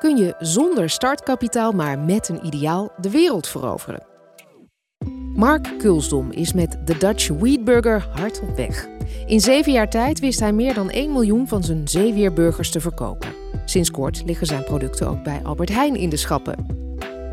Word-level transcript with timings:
kun 0.00 0.16
je 0.16 0.34
zonder 0.38 0.90
startkapitaal 0.90 1.72
maar 1.72 1.98
met 1.98 2.28
een 2.28 2.46
ideaal 2.46 2.92
de 3.00 3.10
wereld 3.10 3.48
veroveren. 3.48 4.02
Mark 5.34 5.78
Kulsdom 5.78 6.30
is 6.30 6.52
met 6.52 6.78
de 6.84 6.96
Dutch 6.96 7.28
Wheatburger 7.28 8.08
hard 8.14 8.40
op 8.40 8.56
weg. 8.56 8.88
In 9.26 9.40
zeven 9.40 9.72
jaar 9.72 9.90
tijd 9.90 10.20
wist 10.20 10.40
hij 10.40 10.52
meer 10.52 10.74
dan 10.74 10.90
1 10.90 11.12
miljoen 11.12 11.48
van 11.48 11.62
zijn 11.62 11.88
zeeweerburgers 11.88 12.70
te 12.70 12.80
verkopen. 12.80 13.28
Sinds 13.64 13.90
kort 13.90 14.22
liggen 14.24 14.46
zijn 14.46 14.64
producten 14.64 15.08
ook 15.08 15.22
bij 15.22 15.40
Albert 15.42 15.68
Heijn 15.68 15.96
in 15.96 16.10
de 16.10 16.16
schappen. 16.16 16.66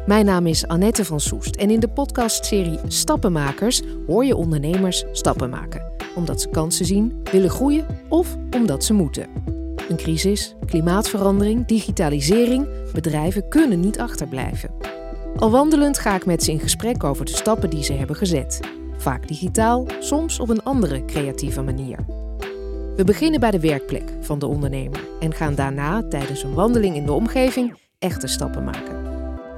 Mijn 0.06 0.26
naam 0.26 0.48
is 0.48 0.68
Annette 0.68 1.06
van 1.06 1.20
Soest 1.20 1.56
en 1.56 1.70
in 1.70 1.80
de 1.80 1.90
podcastserie 1.90 2.80
Stappenmakers 2.88 3.82
hoor 4.08 4.26
je 4.26 4.36
ondernemers 4.36 5.04
stappen 5.12 5.50
maken. 5.50 5.92
Omdat 6.16 6.42
ze 6.42 6.50
kansen 6.50 6.86
zien, 6.86 7.22
willen 7.32 7.50
groeien 7.50 7.86
of 8.10 8.38
omdat 8.52 8.84
ze 8.84 8.94
moeten. 8.94 9.57
Een 9.88 9.98
crisis, 9.98 10.56
klimaatverandering, 10.66 11.66
digitalisering, 11.66 12.68
bedrijven 12.94 13.50
kunnen 13.50 13.80
niet 13.80 14.00
achterblijven. 14.00 14.70
Al 15.36 15.52
wandelend 15.52 16.00
ga 16.00 16.16
ik 16.16 16.26
met 16.26 16.44
ze 16.44 16.52
in 16.52 16.60
gesprek 16.60 17.04
over 17.04 17.26
de 17.26 17.32
stappen 17.32 17.70
die 17.70 17.84
ze 17.84 17.94
hebben 17.94 18.16
gezet. 18.16 18.60
Vaak 18.98 19.28
digitaal, 19.28 19.88
soms 20.00 20.40
op 20.40 20.50
een 20.50 20.64
andere 20.64 21.06
creatieve 21.06 21.62
manier. 21.62 22.00
We 22.96 23.04
beginnen 23.06 23.40
bij 23.40 23.52
de 23.52 23.60
werkplek 23.60 24.04
van 24.22 24.40
de 24.40 24.46
ondernemer 24.46 25.00
en 25.20 25.34
gaan 25.34 25.56
daarna 25.56 26.08
tijdens 26.08 26.44
een 26.44 26.54
wandeling 26.54 26.96
in 26.96 27.06
de 27.06 27.14
omgeving 27.14 27.78
echte 28.00 28.28
stappen 28.28 28.64
maken. 28.64 29.06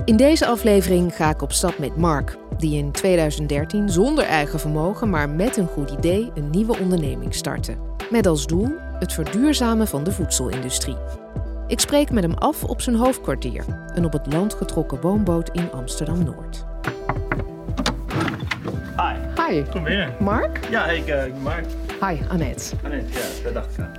In 0.06 0.18
deze 0.18 0.46
aflevering 0.46 1.16
ga 1.16 1.30
ik 1.30 1.42
op 1.42 1.52
stap 1.52 1.78
met 1.78 1.98
Mark, 1.98 2.38
die 2.58 2.78
in 2.78 2.92
2013 2.92 3.90
zonder 3.90 4.24
eigen 4.24 4.60
vermogen, 4.60 5.10
maar 5.10 5.30
met 5.30 5.58
een 5.58 5.68
goed 5.68 5.92
idee 5.92 6.32
een 6.36 6.50
nieuwe 6.50 6.78
onderneming 6.80 7.36
startte. 7.36 7.78
Met 8.10 8.28
als 8.28 8.48
doel 8.48 8.89
het 9.00 9.14
verduurzamen 9.14 9.88
van 9.88 10.04
de 10.04 10.12
voedselindustrie. 10.12 10.98
Ik 11.68 11.80
spreek 11.80 12.12
met 12.12 12.24
hem 12.24 12.34
af 12.34 12.64
op 12.64 12.82
zijn 12.82 12.96
hoofdkwartier, 12.96 13.64
een 13.94 14.06
op 14.06 14.14
het 14.14 14.34
land 14.34 14.54
getrokken 14.54 15.02
woonboot 15.02 15.50
in 15.50 15.72
Amsterdam 15.72 16.24
Noord. 16.24 16.66
Hi, 18.98 19.44
Hi, 19.44 19.64
kom 19.72 19.84
binnen. 19.84 20.14
Mark. 20.20 20.60
Ja, 20.70 20.86
ik, 20.86 21.08
uh, 21.08 21.26
ik 21.26 21.34
ben 21.34 21.42
Mark. 21.42 21.66
Hi, 22.02 22.18
Annette. 22.30 22.76
Nee, 22.90 23.04
ja, 23.10 23.44
dat 23.44 23.54
dacht 23.54 23.78
ik 23.78 23.80
aan. 23.80 23.92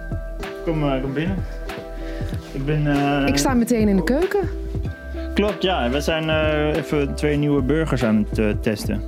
Kom, 0.64 0.84
uh, 0.84 1.02
kom 1.02 1.12
binnen. 1.12 1.36
Ik 2.52 2.64
ben... 2.64 2.86
Uh... 2.86 3.26
Ik 3.26 3.36
sta 3.36 3.54
meteen 3.54 3.88
in 3.88 3.96
de 3.96 4.04
keuken. 4.04 4.48
Klopt, 5.34 5.62
ja. 5.62 5.90
We 5.90 6.00
zijn 6.00 6.28
uh, 6.28 6.76
even 6.76 7.14
twee 7.14 7.36
nieuwe 7.36 7.62
burgers 7.62 8.04
aan 8.04 8.26
het 8.28 8.38
uh, 8.38 8.50
testen. 8.60 9.02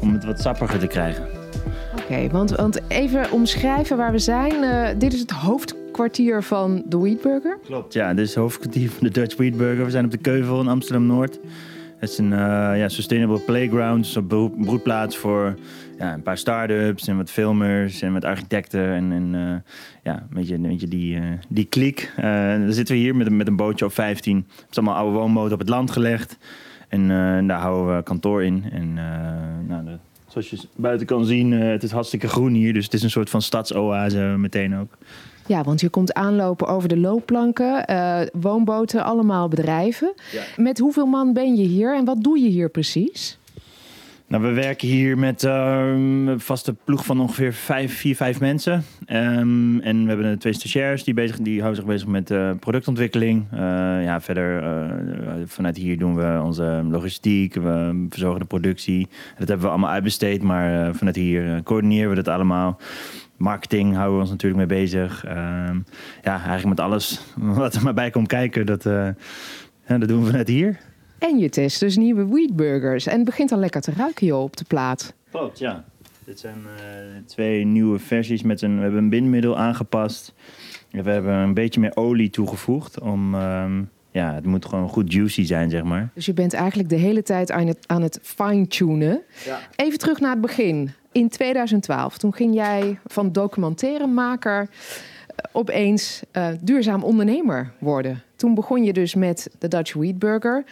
Om 0.00 0.12
het 0.12 0.24
wat 0.24 0.40
sappiger 0.40 0.78
te 0.78 0.86
krijgen. 0.86 1.37
Oké, 2.08 2.16
okay, 2.16 2.30
want, 2.30 2.50
want 2.50 2.90
even 2.90 3.32
omschrijven 3.32 3.96
waar 3.96 4.12
we 4.12 4.18
zijn. 4.18 4.62
Uh, 4.62 4.88
dit 4.98 5.12
is 5.12 5.20
het 5.20 5.30
hoofdkwartier 5.30 6.42
van 6.42 6.82
de 6.86 6.98
Wheatburger. 6.98 7.58
Klopt, 7.64 7.92
ja. 7.92 8.14
Dit 8.14 8.24
is 8.24 8.28
het 8.28 8.38
hoofdkwartier 8.38 8.90
van 8.90 9.06
de 9.06 9.12
Dutch 9.12 9.36
Wheatburger. 9.36 9.84
We 9.84 9.90
zijn 9.90 10.04
op 10.04 10.10
de 10.10 10.18
Keuvel 10.18 10.60
in 10.60 10.68
Amsterdam-Noord. 10.68 11.38
Het 11.98 12.10
is 12.10 12.18
een 12.18 12.30
ja, 12.76 12.88
sustainable 12.88 13.40
playground, 13.40 14.04
dus 14.04 14.14
een 14.14 14.26
broedplaats 14.56 15.16
voor 15.16 15.54
ja, 15.98 16.14
een 16.14 16.22
paar 16.22 16.38
start-ups 16.38 17.08
en 17.08 17.16
wat 17.16 17.30
filmers 17.30 18.02
en 18.02 18.12
wat 18.12 18.24
architecten 18.24 18.92
en, 18.92 19.12
en 19.12 19.34
uh, 19.34 19.72
ja, 20.02 20.14
een 20.14 20.36
beetje, 20.36 20.54
een 20.54 20.62
beetje 20.62 20.88
die, 20.88 21.16
uh, 21.16 21.22
die 21.48 21.64
kliek. 21.64 22.12
Uh, 22.18 22.24
dan 22.50 22.72
zitten 22.72 22.94
we 22.94 23.00
hier 23.00 23.16
met 23.16 23.26
een, 23.26 23.36
met 23.36 23.46
een 23.46 23.56
bootje 23.56 23.84
op 23.84 23.92
15. 23.92 24.46
Het 24.56 24.66
is 24.70 24.76
allemaal 24.76 24.96
oude 24.96 25.18
woonboten 25.18 25.52
op 25.52 25.58
het 25.58 25.68
land 25.68 25.90
gelegd. 25.90 26.38
En 26.88 27.08
daar 27.46 27.60
houden 27.60 27.96
we 27.96 28.02
kantoor 28.02 28.44
in. 28.44 28.64
En 28.72 28.94
nou, 29.66 29.84
de, 29.84 29.98
zoals 30.28 30.50
je 30.50 30.58
buiten 30.76 31.06
kan 31.06 31.24
zien, 31.24 31.52
het 31.52 31.82
is 31.82 31.90
hartstikke 31.90 32.28
groen 32.28 32.52
hier. 32.52 32.72
Dus 32.72 32.84
het 32.84 32.94
is 32.94 33.02
een 33.02 33.10
soort 33.10 33.30
van 33.30 33.42
stadsoase 33.42 34.18
meteen 34.18 34.76
ook. 34.76 34.96
Ja, 35.46 35.62
want 35.62 35.80
je 35.80 35.88
komt 35.88 36.14
aanlopen 36.14 36.66
over 36.66 36.88
de 36.88 36.96
loopplanken, 36.96 37.84
woonboten, 38.32 39.04
allemaal 39.04 39.48
bedrijven. 39.48 40.12
Ja. 40.32 40.42
Met 40.56 40.78
hoeveel 40.78 41.06
man 41.06 41.32
ben 41.32 41.56
je 41.56 41.64
hier 41.64 41.96
en 41.96 42.04
wat 42.04 42.22
doe 42.22 42.38
je 42.38 42.48
hier 42.48 42.68
precies? 42.68 43.38
Nou, 44.28 44.42
we 44.42 44.52
werken 44.52 44.88
hier 44.88 45.18
met 45.18 45.42
een 45.42 46.34
vaste 46.36 46.74
ploeg 46.84 47.04
van 47.04 47.20
ongeveer 47.20 47.52
vijf, 47.52 47.98
vier, 47.98 48.16
vijf 48.16 48.40
mensen. 48.40 48.84
Um, 49.06 49.80
en 49.80 50.02
we 50.02 50.08
hebben 50.08 50.38
twee 50.38 50.52
stagiairs 50.52 51.04
die, 51.04 51.14
bezig, 51.14 51.36
die 51.36 51.60
houden 51.60 51.82
zich 51.82 51.90
bezig 51.90 52.08
met 52.08 52.30
uh, 52.30 52.50
productontwikkeling. 52.60 53.44
Uh, 53.52 53.60
ja, 54.04 54.20
verder 54.20 54.62
vanuit 55.46 55.76
hier 55.76 55.98
doen 55.98 56.14
we 56.14 56.40
onze 56.42 56.84
logistiek, 56.90 57.54
we 57.54 58.06
verzorgen 58.08 58.40
de 58.40 58.46
productie. 58.46 59.08
Dat 59.38 59.48
hebben 59.48 59.66
we 59.66 59.72
allemaal 59.72 59.90
uitbesteed, 59.90 60.42
maar 60.42 60.94
vanuit 60.94 61.16
hier 61.16 61.62
coördineren 61.62 62.08
we 62.08 62.14
dat 62.14 62.28
allemaal. 62.28 62.80
Marketing 63.36 63.94
houden 63.94 64.14
we 64.14 64.20
ons 64.20 64.30
natuurlijk 64.30 64.68
mee 64.68 64.80
bezig. 64.80 65.24
Ehm, 65.24 65.78
ja, 66.22 66.36
eigenlijk 66.36 66.68
met 66.68 66.80
alles 66.80 67.20
wat 67.60 67.74
er 67.74 67.82
maar 67.82 67.94
bij 67.94 68.10
komt 68.10 68.28
kijken, 68.28 68.66
dat, 68.66 68.82
dat 68.82 70.08
doen 70.08 70.20
we 70.20 70.26
vanuit 70.26 70.48
hier. 70.48 70.78
En 71.18 71.38
je 71.38 71.48
test 71.48 71.80
dus 71.80 71.96
nieuwe 71.96 72.26
wheatburgers. 72.26 73.06
En 73.06 73.16
het 73.16 73.24
begint 73.24 73.52
al 73.52 73.58
lekker 73.58 73.80
te 73.80 73.92
ruiken 73.96 74.26
joh, 74.26 74.42
op 74.42 74.56
de 74.56 74.64
plaat. 74.64 75.14
Klopt, 75.30 75.58
ja. 75.58 75.84
Dit 76.24 76.40
zijn 76.40 76.58
uh, 76.64 77.26
twee 77.26 77.64
nieuwe 77.64 77.98
versies. 77.98 78.42
Met 78.42 78.62
een, 78.62 78.76
we 78.76 78.82
hebben 78.82 79.02
een 79.02 79.08
bindmiddel 79.08 79.58
aangepast. 79.58 80.34
We 80.90 81.10
hebben 81.10 81.34
een 81.34 81.54
beetje 81.54 81.80
meer 81.80 81.96
olie 81.96 82.30
toegevoegd. 82.30 83.00
Om, 83.00 83.34
um, 83.34 83.90
ja, 84.10 84.34
het 84.34 84.46
moet 84.46 84.64
gewoon 84.64 84.88
goed 84.88 85.12
juicy 85.12 85.44
zijn, 85.44 85.70
zeg 85.70 85.82
maar. 85.82 86.10
Dus 86.14 86.26
je 86.26 86.34
bent 86.34 86.52
eigenlijk 86.52 86.88
de 86.88 86.96
hele 86.96 87.22
tijd 87.22 87.50
aan 87.50 87.66
het, 87.66 87.78
aan 87.86 88.02
het 88.02 88.18
fine-tunen. 88.22 89.22
Ja. 89.44 89.60
Even 89.76 89.98
terug 89.98 90.20
naar 90.20 90.30
het 90.30 90.40
begin. 90.40 90.90
In 91.12 91.28
2012, 91.28 92.18
toen 92.18 92.34
ging 92.34 92.54
jij 92.54 92.98
van 93.06 93.32
documentairemaker 93.32 94.68
opeens 95.58 96.22
uh, 96.32 96.48
duurzaam 96.62 97.02
ondernemer 97.02 97.72
worden. 97.78 98.22
Toen 98.36 98.54
begon 98.54 98.84
je 98.84 98.92
dus 98.92 99.14
met 99.14 99.50
de 99.58 99.68
Dutch 99.68 99.92
Wheatburger. 99.92 100.64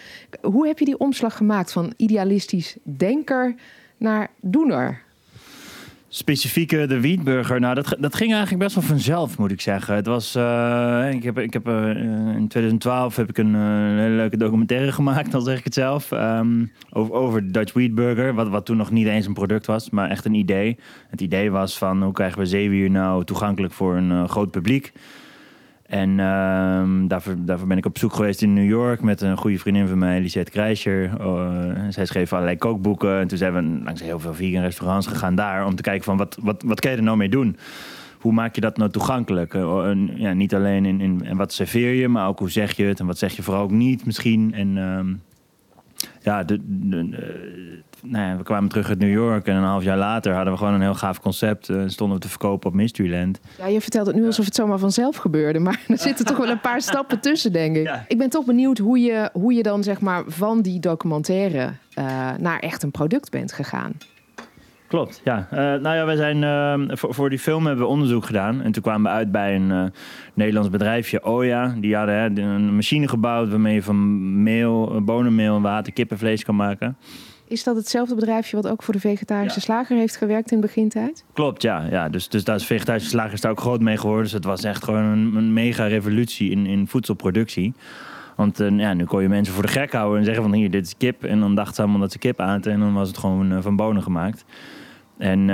Hoe 0.42 0.66
heb 0.66 0.78
je 0.78 0.84
die 0.84 0.98
omslag 0.98 1.36
gemaakt 1.36 1.72
van 1.72 1.92
idealistisch 1.96 2.76
denker 2.82 3.54
naar 3.96 4.30
doener? 4.40 5.04
Specifieke 6.08 6.86
de 6.86 7.00
Wheatburger, 7.00 7.60
nou 7.60 7.74
dat, 7.74 7.96
dat 7.98 8.14
ging 8.14 8.32
eigenlijk 8.32 8.62
best 8.62 8.74
wel 8.74 8.84
vanzelf, 8.84 9.38
moet 9.38 9.50
ik 9.50 9.60
zeggen. 9.60 9.94
Het 9.94 10.06
was, 10.06 10.36
uh, 10.36 11.10
ik 11.12 11.22
heb, 11.22 11.38
ik 11.38 11.52
heb 11.52 11.68
uh, 11.68 11.88
in 12.36 12.48
2012 12.48 13.16
heb 13.16 13.28
ik 13.28 13.38
een, 13.38 13.54
uh, 13.54 14.00
hele 14.00 14.14
leuke 14.14 14.36
documentaire 14.36 14.92
gemaakt, 14.92 15.34
al 15.34 15.40
zeg 15.40 15.58
ik 15.58 15.64
het 15.64 15.74
zelf, 15.74 16.12
over, 16.90 17.14
over 17.14 17.52
Dutch 17.52 17.72
Wheatburger, 17.72 18.34
wat, 18.34 18.48
wat 18.48 18.66
toen 18.66 18.76
nog 18.76 18.90
niet 18.90 19.06
eens 19.06 19.26
een 19.26 19.34
product 19.34 19.66
was, 19.66 19.90
maar 19.90 20.10
echt 20.10 20.24
een 20.24 20.34
idee. 20.34 20.78
Het 21.08 21.20
idee 21.20 21.50
was 21.50 21.78
van 21.78 22.02
hoe 22.02 22.12
krijgen 22.12 22.38
we 22.38 22.46
zeewier 22.46 22.90
nou 22.90 23.24
toegankelijk 23.24 23.72
voor 23.72 23.96
een 23.96 24.28
groot 24.28 24.50
publiek. 24.50 24.92
En 25.86 26.18
um, 26.18 27.08
daarvoor, 27.08 27.34
daarvoor 27.38 27.66
ben 27.66 27.76
ik 27.76 27.86
op 27.86 27.98
zoek 27.98 28.12
geweest 28.14 28.42
in 28.42 28.52
New 28.52 28.68
York 28.68 29.02
met 29.02 29.20
een 29.20 29.36
goede 29.36 29.58
vriendin 29.58 29.88
van 29.88 29.98
mij, 29.98 30.20
Lisette 30.20 30.50
Krijscher. 30.50 31.10
Uh, 31.20 31.72
zij 31.88 32.06
schreef 32.06 32.32
allerlei 32.32 32.56
kookboeken. 32.56 33.18
En 33.18 33.28
toen 33.28 33.38
zijn 33.38 33.54
we 33.54 33.84
langs 33.84 34.02
heel 34.02 34.20
veel 34.20 34.34
vegan 34.34 34.62
restaurants 34.62 35.06
gegaan 35.06 35.34
daar 35.34 35.66
om 35.66 35.74
te 35.74 35.82
kijken 35.82 36.04
van 36.04 36.16
wat, 36.16 36.38
wat, 36.40 36.62
wat 36.62 36.80
kan 36.80 36.90
je 36.90 36.96
er 36.96 37.02
nou 37.02 37.16
mee 37.16 37.28
doen? 37.28 37.56
Hoe 38.18 38.32
maak 38.32 38.54
je 38.54 38.60
dat 38.60 38.76
nou 38.76 38.90
toegankelijk? 38.90 39.54
Uh, 39.54 39.90
ja, 40.14 40.32
niet 40.32 40.54
alleen 40.54 40.84
in, 40.84 41.00
in 41.00 41.36
wat 41.36 41.52
serveer 41.52 41.92
je, 41.92 42.08
maar 42.08 42.28
ook 42.28 42.38
hoe 42.38 42.50
zeg 42.50 42.76
je 42.76 42.84
het 42.84 43.00
en 43.00 43.06
wat 43.06 43.18
zeg 43.18 43.36
je 43.36 43.42
vooral 43.42 43.62
ook 43.62 43.70
niet 43.70 44.06
misschien. 44.06 44.54
En 44.54 44.76
um, 44.76 45.20
ja, 46.26 46.42
de, 46.42 46.58
de, 46.64 47.08
de, 47.08 47.82
nou 48.02 48.30
ja, 48.30 48.36
we 48.36 48.42
kwamen 48.42 48.68
terug 48.68 48.88
uit 48.88 48.98
New 48.98 49.12
York 49.12 49.46
en 49.46 49.56
een 49.56 49.62
half 49.62 49.82
jaar 49.82 49.96
later 49.96 50.34
hadden 50.34 50.52
we 50.52 50.58
gewoon 50.58 50.74
een 50.74 50.80
heel 50.80 50.94
gaaf 50.94 51.20
concept. 51.20 51.68
Uh, 51.68 51.82
stonden 51.86 52.16
we 52.16 52.22
te 52.22 52.28
verkopen 52.28 52.68
op 52.68 52.74
Mysteryland. 52.74 53.40
Ja, 53.58 53.66
je 53.66 53.80
vertelt 53.80 54.06
het 54.06 54.16
nu 54.16 54.26
alsof 54.26 54.44
het 54.44 54.54
zomaar 54.54 54.78
vanzelf 54.78 55.16
gebeurde, 55.16 55.58
maar 55.58 55.80
er 55.88 55.98
zitten 55.98 56.24
toch 56.24 56.36
wel 56.36 56.48
een 56.48 56.60
paar 56.60 56.80
stappen 56.90 57.20
tussen, 57.20 57.52
denk 57.52 57.76
ik. 57.76 57.86
Ja. 57.86 58.04
Ik 58.08 58.18
ben 58.18 58.30
toch 58.30 58.44
benieuwd 58.44 58.78
hoe 58.78 58.98
je, 58.98 59.30
hoe 59.32 59.52
je 59.52 59.62
dan 59.62 59.82
zeg 59.82 60.00
maar 60.00 60.24
van 60.26 60.62
die 60.62 60.80
documentaire 60.80 61.72
uh, 61.98 62.30
naar 62.38 62.58
echt 62.58 62.82
een 62.82 62.90
product 62.90 63.30
bent 63.30 63.52
gegaan. 63.52 63.92
Klopt, 64.88 65.20
ja. 65.24 65.48
Uh, 65.52 65.58
nou 65.58 65.96
ja, 65.96 66.04
wij 66.04 66.16
zijn 66.16 66.42
uh, 66.42 66.96
voor, 66.96 67.14
voor 67.14 67.30
die 67.30 67.38
film 67.38 67.66
hebben 67.66 67.84
we 67.84 67.90
onderzoek 67.90 68.24
gedaan. 68.24 68.62
En 68.62 68.72
toen 68.72 68.82
kwamen 68.82 69.10
we 69.10 69.16
uit 69.16 69.32
bij 69.32 69.54
een 69.54 69.70
uh, 69.70 69.84
Nederlands 70.34 70.70
bedrijfje, 70.70 71.24
Oya. 71.24 71.74
Die 71.78 71.96
hadden 71.96 72.14
hè, 72.14 72.42
een 72.42 72.74
machine 72.74 73.08
gebouwd 73.08 73.48
waarmee 73.48 73.74
je 73.74 73.82
van 73.82 74.42
meel, 74.42 75.00
bonenmeel, 75.04 75.60
water, 75.60 75.92
kippenvlees 75.92 76.44
kan 76.44 76.56
maken. 76.56 76.96
Is 77.48 77.64
dat 77.64 77.76
hetzelfde 77.76 78.14
bedrijfje 78.14 78.56
wat 78.56 78.68
ook 78.68 78.82
voor 78.82 78.94
de 78.94 79.00
vegetarische 79.00 79.58
ja. 79.58 79.64
slager 79.64 79.96
heeft 79.96 80.16
gewerkt 80.16 80.50
in 80.50 80.60
de 80.60 80.66
begintijd? 80.66 81.24
Klopt, 81.32 81.62
ja. 81.62 81.86
ja 81.90 82.08
dus, 82.08 82.28
dus 82.28 82.44
daar 82.44 82.56
is 82.56 82.66
vegetarische 82.66 83.08
slager 83.08 83.32
is 83.32 83.40
daar 83.40 83.50
ook 83.50 83.60
groot 83.60 83.80
mee 83.80 83.96
geworden. 83.96 84.22
Dus 84.22 84.32
het 84.32 84.44
was 84.44 84.64
echt 84.64 84.84
gewoon 84.84 85.02
een, 85.02 85.34
een 85.34 85.52
mega 85.52 85.86
revolutie 85.86 86.50
in, 86.50 86.66
in 86.66 86.86
voedselproductie. 86.86 87.74
Want 88.36 88.60
uh, 88.60 88.78
ja, 88.78 88.94
nu 88.94 89.04
kon 89.04 89.22
je 89.22 89.28
mensen 89.28 89.54
voor 89.54 89.62
de 89.62 89.68
gek 89.68 89.92
houden 89.92 90.18
en 90.18 90.24
zeggen 90.24 90.42
van 90.42 90.52
hier, 90.52 90.70
dit 90.70 90.86
is 90.86 90.96
kip. 90.96 91.24
En 91.24 91.40
dan 91.40 91.54
dachten 91.54 91.74
ze 91.74 91.82
allemaal 91.82 92.00
dat 92.00 92.12
ze 92.12 92.18
kip 92.18 92.40
aten 92.40 92.72
en 92.72 92.80
dan 92.80 92.94
was 92.94 93.08
het 93.08 93.18
gewoon 93.18 93.52
uh, 93.52 93.58
van 93.60 93.76
bonen 93.76 94.02
gemaakt. 94.02 94.44
En 95.18 95.40
uh, 95.40 95.46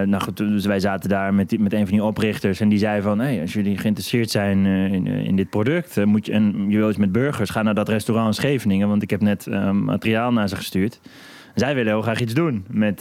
nou 0.00 0.20
dus 0.34 0.66
wij 0.66 0.80
zaten 0.80 1.08
daar 1.08 1.34
met, 1.34 1.58
met 1.58 1.72
een 1.72 1.86
van 1.86 1.96
die 1.96 2.04
oprichters 2.04 2.60
en 2.60 2.68
die 2.68 2.78
zei 2.78 3.02
van... 3.02 3.18
Hey, 3.18 3.40
als 3.40 3.52
jullie 3.52 3.78
geïnteresseerd 3.78 4.30
zijn 4.30 4.66
in, 4.66 5.06
in 5.06 5.36
dit 5.36 5.50
product 5.50 6.04
moet 6.04 6.26
je, 6.26 6.32
en 6.32 6.64
je 6.68 6.76
wil 6.76 6.88
iets 6.88 6.98
met 6.98 7.12
burgers... 7.12 7.50
ga 7.50 7.62
naar 7.62 7.74
dat 7.74 7.88
restaurant 7.88 8.26
in 8.26 8.34
Scheveningen, 8.34 8.88
want 8.88 9.02
ik 9.02 9.10
heb 9.10 9.20
net 9.20 9.46
materiaal 9.72 10.32
naar 10.32 10.48
ze 10.48 10.56
gestuurd. 10.56 11.00
Zij 11.54 11.74
willen 11.74 11.92
heel 11.92 12.02
graag 12.02 12.20
iets 12.20 12.34
doen 12.34 12.64
met, 12.70 13.00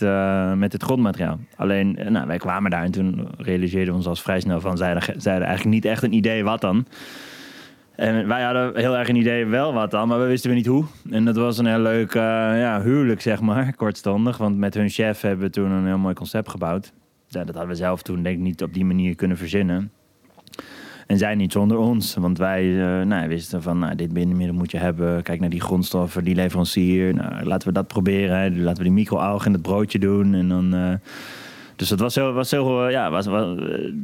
met 0.56 0.74
het 0.74 0.83
grondmateriaal. 0.83 1.39
Alleen, 1.56 2.00
nou, 2.10 2.27
wij 2.27 2.38
kwamen 2.38 2.71
daar 2.71 2.83
en 2.83 2.92
toen 2.92 3.27
realiseerden 3.38 3.89
we 3.89 3.98
ons 3.98 4.07
als 4.07 4.21
vrij 4.21 4.39
snel 4.39 4.62
van... 4.62 4.77
zij 4.77 4.94
hadden 4.94 5.24
eigenlijk 5.24 5.66
niet 5.66 5.86
echt 5.86 6.04
een 6.04 6.13
idee 6.13 6.44
wat 6.44 6.62
dan. 6.62 6.86
En 8.00 8.28
wij 8.28 8.44
hadden 8.44 8.78
heel 8.78 8.98
erg 8.98 9.07
een 9.10 9.16
idee 9.16 9.46
wel 9.46 9.74
wat 9.74 9.92
dan, 9.92 10.07
maar 10.07 10.19
we 10.19 10.25
wisten 10.25 10.50
we 10.50 10.56
niet 10.56 10.66
hoe. 10.66 10.86
En 11.10 11.25
dat 11.25 11.36
was 11.36 11.57
een 11.57 11.66
heel 11.66 11.80
leuk 11.80 12.13
uh, 12.13 12.22
ja, 12.60 12.81
huwelijk, 12.81 13.22
zeg 13.22 13.42
maar, 13.42 13.74
kortstondig. 13.75 14.38
Want 14.38 14.57
met 14.57 14.74
hun 14.74 14.90
chef 14.90 15.22
hebben 15.22 15.46
we 15.46 15.51
toen 15.51 15.72
een 15.72 15.86
heel 15.86 15.98
mooi 15.98 16.13
concept 16.13 16.50
gebouwd. 16.50 16.94
Ja, 17.28 17.44
dat 17.44 17.56
hadden 17.56 17.68
we 17.68 17.75
zelf 17.75 18.01
toen 18.01 18.24
denk 18.24 18.38
ik 18.38 18.44
niet 18.44 18.63
op 18.63 18.74
die 18.74 18.86
manier 18.86 19.16
kunnen 19.16 19.38
verzinnen. 19.38 19.92
En 21.07 21.18
zij 21.18 21.36
niet 21.36 21.51
zonder 21.51 21.78
ons. 21.78 22.16
Want 22.16 22.38
wij 22.38 22.66
uh, 22.66 23.06
nou, 23.06 23.28
wisten 23.28 23.62
van 23.62 23.80
nou, 23.80 23.96
dit 23.96 24.13
binnenmiddel 24.13 24.56
moet 24.56 24.72
je 24.72 24.78
hebben. 24.78 25.24
Kijk 25.24 25.40
naar 25.40 25.50
die 25.50 25.62
grondstoffen, 25.62 26.24
die 26.24 26.36
leverancier. 26.36 27.13
Nou, 27.13 27.44
laten 27.44 27.68
we 27.68 27.74
dat 27.74 27.88
proberen. 27.88 28.62
Laten 28.62 28.78
we 28.78 28.84
die 28.84 28.98
microalgen 28.98 29.48
in 29.48 29.54
het 29.54 29.62
broodje 29.62 30.00
doen. 30.00 30.34
En 30.34 30.48
dan... 30.50 30.75
Uh, 30.75 30.94
dus 31.80 31.90
dat 31.90 32.00
was 32.00 32.16
heel, 32.16 32.34
was 32.34 32.52
heel 32.52 32.90
ja, 32.90 33.10
was, 33.10 33.26
was, 33.26 33.58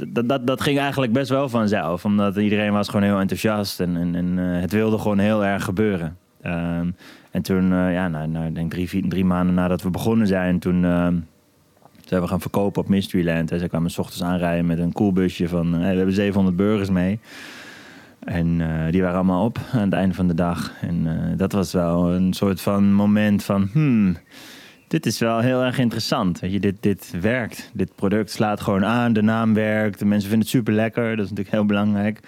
dat, 0.07 0.29
dat, 0.29 0.47
dat 0.47 0.61
ging 0.61 0.79
eigenlijk 0.79 1.13
best 1.13 1.29
wel 1.29 1.49
vanzelf. 1.49 2.05
Omdat 2.05 2.35
iedereen 2.35 2.71
was 2.71 2.87
gewoon 2.87 3.05
heel 3.05 3.19
enthousiast 3.19 3.79
en, 3.79 3.97
en, 3.97 4.15
en 4.15 4.37
uh, 4.37 4.61
het 4.61 4.71
wilde 4.71 4.97
gewoon 4.97 5.19
heel 5.19 5.45
erg 5.45 5.63
gebeuren. 5.63 6.17
Um, 6.45 6.95
en 7.31 7.41
toen, 7.41 7.71
uh, 7.71 7.93
ja, 7.93 8.07
nou, 8.07 8.27
nou, 8.27 8.51
denk 8.51 8.71
drie, 8.71 8.89
vier, 8.89 9.09
drie 9.09 9.25
maanden 9.25 9.55
nadat 9.55 9.81
we 9.81 9.89
begonnen 9.89 10.27
zijn, 10.27 10.59
toen 10.59 10.83
uh, 10.83 11.07
zijn 12.05 12.21
we 12.21 12.27
gaan 12.27 12.41
verkopen 12.41 12.81
op 12.81 12.87
Mysteryland. 12.87 13.51
En 13.51 13.59
ze 13.59 13.67
kwamen 13.67 13.91
s 13.91 13.97
ochtends 13.97 14.23
aanrijden 14.23 14.65
met 14.65 14.79
een 14.79 14.93
koelbusje 14.93 15.47
van, 15.47 15.73
hey, 15.73 15.91
we 15.91 15.97
hebben 15.97 16.15
700 16.15 16.55
burgers 16.55 16.89
mee. 16.89 17.19
En 18.19 18.57
die 18.91 19.01
waren 19.01 19.15
allemaal 19.15 19.45
op 19.45 19.59
aan 19.71 19.79
het 19.79 19.93
einde 19.93 20.15
van 20.15 20.27
de 20.27 20.33
dag. 20.33 20.73
En 20.81 21.07
dat 21.37 21.51
was 21.51 21.71
wel 21.71 22.13
een 22.13 22.33
soort 22.33 22.61
van 22.61 22.93
moment 22.93 23.43
van, 23.43 23.69
hmm, 23.71 24.17
dit 24.87 25.05
is 25.05 25.19
wel 25.19 25.39
heel 25.39 25.61
erg 25.61 25.77
interessant. 25.77 26.39
Weet 26.39 26.51
je, 26.51 26.59
dit, 26.59 26.75
dit 26.79 27.13
werkt. 27.21 27.69
Dit 27.73 27.95
product 27.95 28.31
slaat 28.31 28.61
gewoon 28.61 28.85
aan, 28.85 29.13
de 29.13 29.21
naam 29.21 29.53
werkt. 29.53 29.99
De 29.99 30.05
mensen 30.05 30.29
vinden 30.29 30.47
het 30.47 30.55
super 30.55 30.73
lekker. 30.73 31.09
Dat 31.09 31.25
is 31.25 31.29
natuurlijk 31.29 31.55
heel 31.55 31.65
belangrijk. 31.65 32.19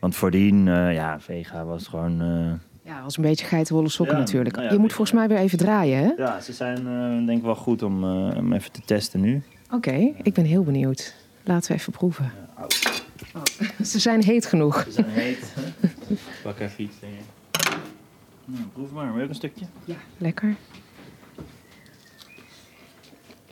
Want 0.00 0.16
voordien, 0.16 0.66
uh, 0.66 0.94
ja, 0.94 1.20
Vega 1.20 1.64
was 1.64 1.86
gewoon. 1.86 2.22
Uh... 2.22 2.52
Ja, 2.82 3.02
was 3.02 3.16
een 3.16 3.22
beetje 3.22 3.46
geitenwolle 3.46 3.88
sokken 3.88 4.14
ja, 4.14 4.20
natuurlijk. 4.20 4.54
Nou 4.54 4.66
ja, 4.66 4.72
je 4.72 4.78
moet 4.78 4.92
volgens 4.92 5.16
mij 5.18 5.28
weer 5.28 5.38
even 5.38 5.58
draaien, 5.58 5.98
hè? 5.98 6.12
Ja, 6.16 6.40
ze 6.40 6.52
zijn 6.52 6.86
uh, 6.86 7.26
denk 7.26 7.38
ik 7.38 7.44
wel 7.44 7.54
goed 7.54 7.82
om, 7.82 8.04
om 8.36 8.52
even 8.52 8.72
te 8.72 8.80
testen 8.84 9.20
nu. 9.20 9.42
Oké, 9.66 9.76
okay, 9.76 10.14
ik 10.22 10.34
ben 10.34 10.44
heel 10.44 10.62
benieuwd. 10.62 11.14
Laten 11.44 11.72
we 11.72 11.78
even 11.78 11.92
proeven. 11.92 12.32
Oh. 12.58 13.42
ze 13.92 13.98
zijn 13.98 14.22
heet 14.22 14.46
genoeg. 14.46 14.82
Ze 14.82 14.92
zijn 14.92 15.06
heet. 15.08 15.54
Pak 16.42 16.58
even 16.58 16.84
iets. 16.84 16.96
Nou, 18.44 18.64
proef 18.72 18.90
maar. 18.90 19.06
Wil 19.06 19.16
je 19.16 19.22
ook 19.22 19.28
een 19.28 19.34
stukje? 19.34 19.64
Ja, 19.84 19.96
lekker. 20.18 20.56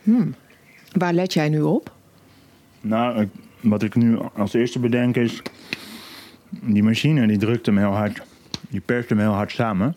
Hmm. 0.07 0.35
Waar 0.93 1.13
let 1.13 1.33
jij 1.33 1.49
nu 1.49 1.61
op? 1.61 1.93
Nou, 2.81 3.29
wat 3.61 3.83
ik 3.83 3.95
nu 3.95 4.19
als 4.35 4.53
eerste 4.53 4.79
bedenk 4.79 5.17
is... 5.17 5.43
die 6.49 6.83
machine 6.83 7.27
die 7.27 7.39
drukt 7.39 7.67
hem 7.67 7.79
heel 7.79 7.95
hard. 7.95 8.23
Die 8.69 8.81
perst 8.81 9.09
hem 9.09 9.19
heel 9.19 9.33
hard 9.33 9.53
samen. 9.53 9.97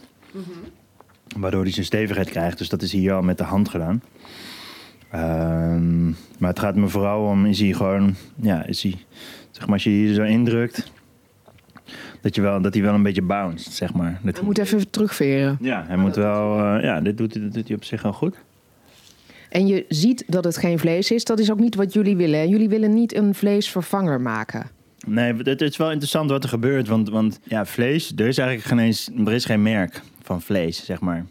Waardoor 1.38 1.62
hij 1.62 1.72
zijn 1.72 1.86
stevigheid 1.86 2.30
krijgt. 2.30 2.58
Dus 2.58 2.70
dat 2.70 2.82
is 2.82 2.92
hier 2.92 3.14
al 3.14 3.22
met 3.22 3.38
de 3.38 3.44
hand 3.44 3.70
gedaan. 3.70 4.02
Um, 5.16 6.16
maar 6.40 6.50
het 6.50 6.60
gaat 6.60 6.76
me 6.76 6.88
vooral 6.88 7.26
om, 7.26 7.46
is 7.46 7.60
hij 7.60 7.74
gewoon... 7.74 8.16
Ja, 8.36 8.66
is 8.66 8.84
hij... 8.84 8.96
Zeg 9.52 9.66
maar, 9.66 9.74
als 9.74 9.84
je 9.84 9.90
hier 9.90 10.14
zo 10.14 10.24
indrukt... 10.24 10.92
Dat, 12.22 12.36
je 12.36 12.42
wel, 12.42 12.62
dat 12.62 12.74
hij 12.74 12.84
wel 12.84 12.94
een 12.94 13.04
beetje 13.04 13.22
bounce, 13.22 13.72
zeg 13.72 13.94
maar. 13.94 14.20
Dat 14.24 14.36
hij 14.36 14.46
moet 14.46 14.58
even 14.58 14.90
terugveren. 14.90 15.58
Ja, 15.62 15.84
hij 15.88 15.98
moet 15.98 16.16
wel... 16.16 16.60
Uh, 16.60 16.84
ja, 16.84 17.02
dit 17.02 17.18
doet, 17.18 17.34
dit 17.34 17.54
doet 17.54 17.68
hij 17.68 17.76
op 17.76 17.84
zich 17.84 18.06
al 18.06 18.14
goed. 18.14 18.36
En 19.50 19.68
je 19.68 19.86
ziet 19.88 20.24
dat 20.28 20.44
het 20.44 20.58
geen 20.58 20.80
vlees 20.80 21.12
is. 21.12 21.24
Dat 21.24 21.40
is 21.40 21.52
ook 21.52 21.60
niet 21.60 21.76
wat 21.76 21.94
jullie 21.94 22.18
willen. 22.18 22.50
Jullie 22.50 22.70
willen 22.70 22.94
niet 22.94 23.16
een 23.16 23.36
vleesvervanger 23.36 24.22
maken. 24.22 24.70
Nee, 25.08 25.34
het 25.34 25.62
is 25.62 25.78
wel 25.78 25.92
interessant 25.92 26.30
wat 26.30 26.44
er 26.44 26.50
gebeurt. 26.50 26.88
Want, 26.88 27.10
want 27.10 27.40
ja, 27.44 27.66
vlees, 27.66 28.12
er 28.16 28.28
is 28.28 28.38
eigenlijk 28.38 28.68
geen 28.68 28.80
eens, 28.80 29.10
er 29.26 29.34
is 29.34 29.46
geen 29.46 29.62
merk 29.62 30.02
van 30.22 30.42
vlees, 30.42 30.86
zeg 30.86 31.00
maar. 31.00 31.26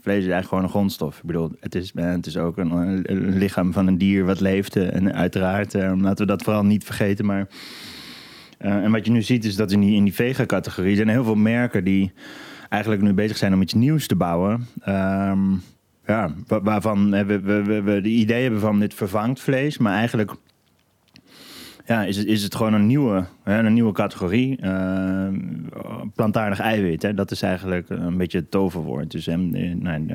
Vlees 0.00 0.24
is 0.24 0.30
eigenlijk 0.30 0.48
gewoon 0.48 0.64
een 0.64 0.70
grondstof. 0.70 1.16
Ik 1.16 1.24
bedoel, 1.24 1.50
het 1.60 1.74
is, 1.74 1.92
eh, 1.94 2.10
het 2.10 2.26
is 2.26 2.36
ook 2.36 2.56
een, 2.56 3.02
lichaam 3.38 3.72
van 3.72 3.86
een 3.86 3.98
dier 3.98 4.24
wat 4.24 4.40
leeft. 4.40 4.76
Eh, 4.76 4.94
en 4.94 5.14
uiteraard, 5.14 5.74
eh, 5.74 5.92
laten 5.96 6.26
we 6.26 6.32
dat 6.32 6.42
vooral 6.42 6.64
niet 6.64 6.84
vergeten. 6.84 7.26
Maar, 7.26 7.48
en 8.58 8.90
wat 8.90 9.06
je 9.06 9.12
nu 9.12 9.22
ziet 9.22 9.44
is 9.44 9.56
dat 9.56 9.72
in 9.72 9.80
die, 9.80 9.94
in 9.94 10.04
die 10.04 10.14
vega-categorie 10.14 10.96
zijn 10.96 11.08
heel 11.08 11.24
veel 11.24 11.34
merken 11.34 11.84
die 11.84 12.12
eigenlijk 12.68 13.02
nu 13.02 13.12
bezig 13.12 13.36
zijn 13.36 13.54
om 13.54 13.62
iets 13.62 13.74
nieuws 13.74 14.06
te 14.06 14.16
bouwen. 14.16 14.66
Um, 14.88 15.62
ja, 16.06 16.34
waarvan 16.46 17.10
we, 17.10 17.40
we, 17.40 17.82
we, 17.82 18.00
de 18.00 18.08
idee 18.08 18.42
hebben 18.42 18.60
van 18.60 18.80
dit 18.80 18.94
vervangt 18.94 19.40
vlees, 19.40 19.78
maar 19.78 19.94
eigenlijk 19.94 20.32
ja, 21.90 22.04
is, 22.04 22.16
het, 22.16 22.26
is 22.26 22.42
het 22.42 22.54
gewoon 22.54 22.72
een 22.72 22.86
nieuwe, 22.86 23.24
een 23.44 23.72
nieuwe 23.72 23.92
categorie. 23.92 24.58
Uh, 24.62 25.28
plantaardig 26.14 26.60
eiwit, 26.60 27.02
hè, 27.02 27.14
dat 27.14 27.30
is 27.30 27.42
eigenlijk 27.42 27.88
een 27.88 28.16
beetje 28.16 28.38
het 28.38 28.50
toverwoord. 28.50 29.10
Dus 29.10 29.26
hem, 29.26 29.50
nou, 29.82 30.06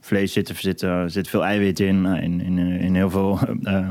vlees 0.00 0.32
zit, 0.32 0.52
zit, 0.56 0.86
zit 1.06 1.28
veel 1.28 1.44
eiwit 1.44 1.80
in. 1.80 2.00
Nou, 2.00 2.18
in, 2.18 2.40
in, 2.40 2.58
in 2.58 2.94
heel 2.94 3.10
veel 3.10 3.38
uh, 3.62 3.88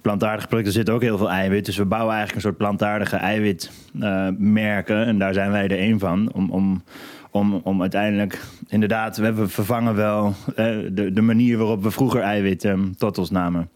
plantaardige 0.00 0.48
producten 0.48 0.72
zit 0.72 0.90
ook 0.90 1.02
heel 1.02 1.18
veel 1.18 1.30
eiwit. 1.30 1.64
Dus 1.64 1.76
we 1.76 1.84
bouwen 1.84 2.14
eigenlijk 2.14 2.44
een 2.44 2.50
soort 2.50 2.68
plantaardige 2.68 3.16
eiwitmerken. 3.16 5.06
en 5.06 5.18
daar 5.18 5.34
zijn 5.34 5.50
wij 5.50 5.64
er 5.64 5.78
één 5.78 5.98
van. 5.98 6.32
Om, 6.32 6.50
om 6.50 6.82
om, 7.30 7.54
om 7.54 7.80
uiteindelijk, 7.80 8.40
inderdaad, 8.68 9.16
we 9.16 9.48
vervangen 9.48 9.94
wel 9.94 10.34
eh, 10.56 10.76
de, 10.90 11.12
de 11.12 11.22
manier 11.22 11.58
waarop 11.58 11.82
we 11.82 11.90
vroeger 11.90 12.20
eiwit 12.20 12.64
um, 12.64 12.96
tot 12.96 13.18
ons 13.18 13.30
namen. 13.30 13.70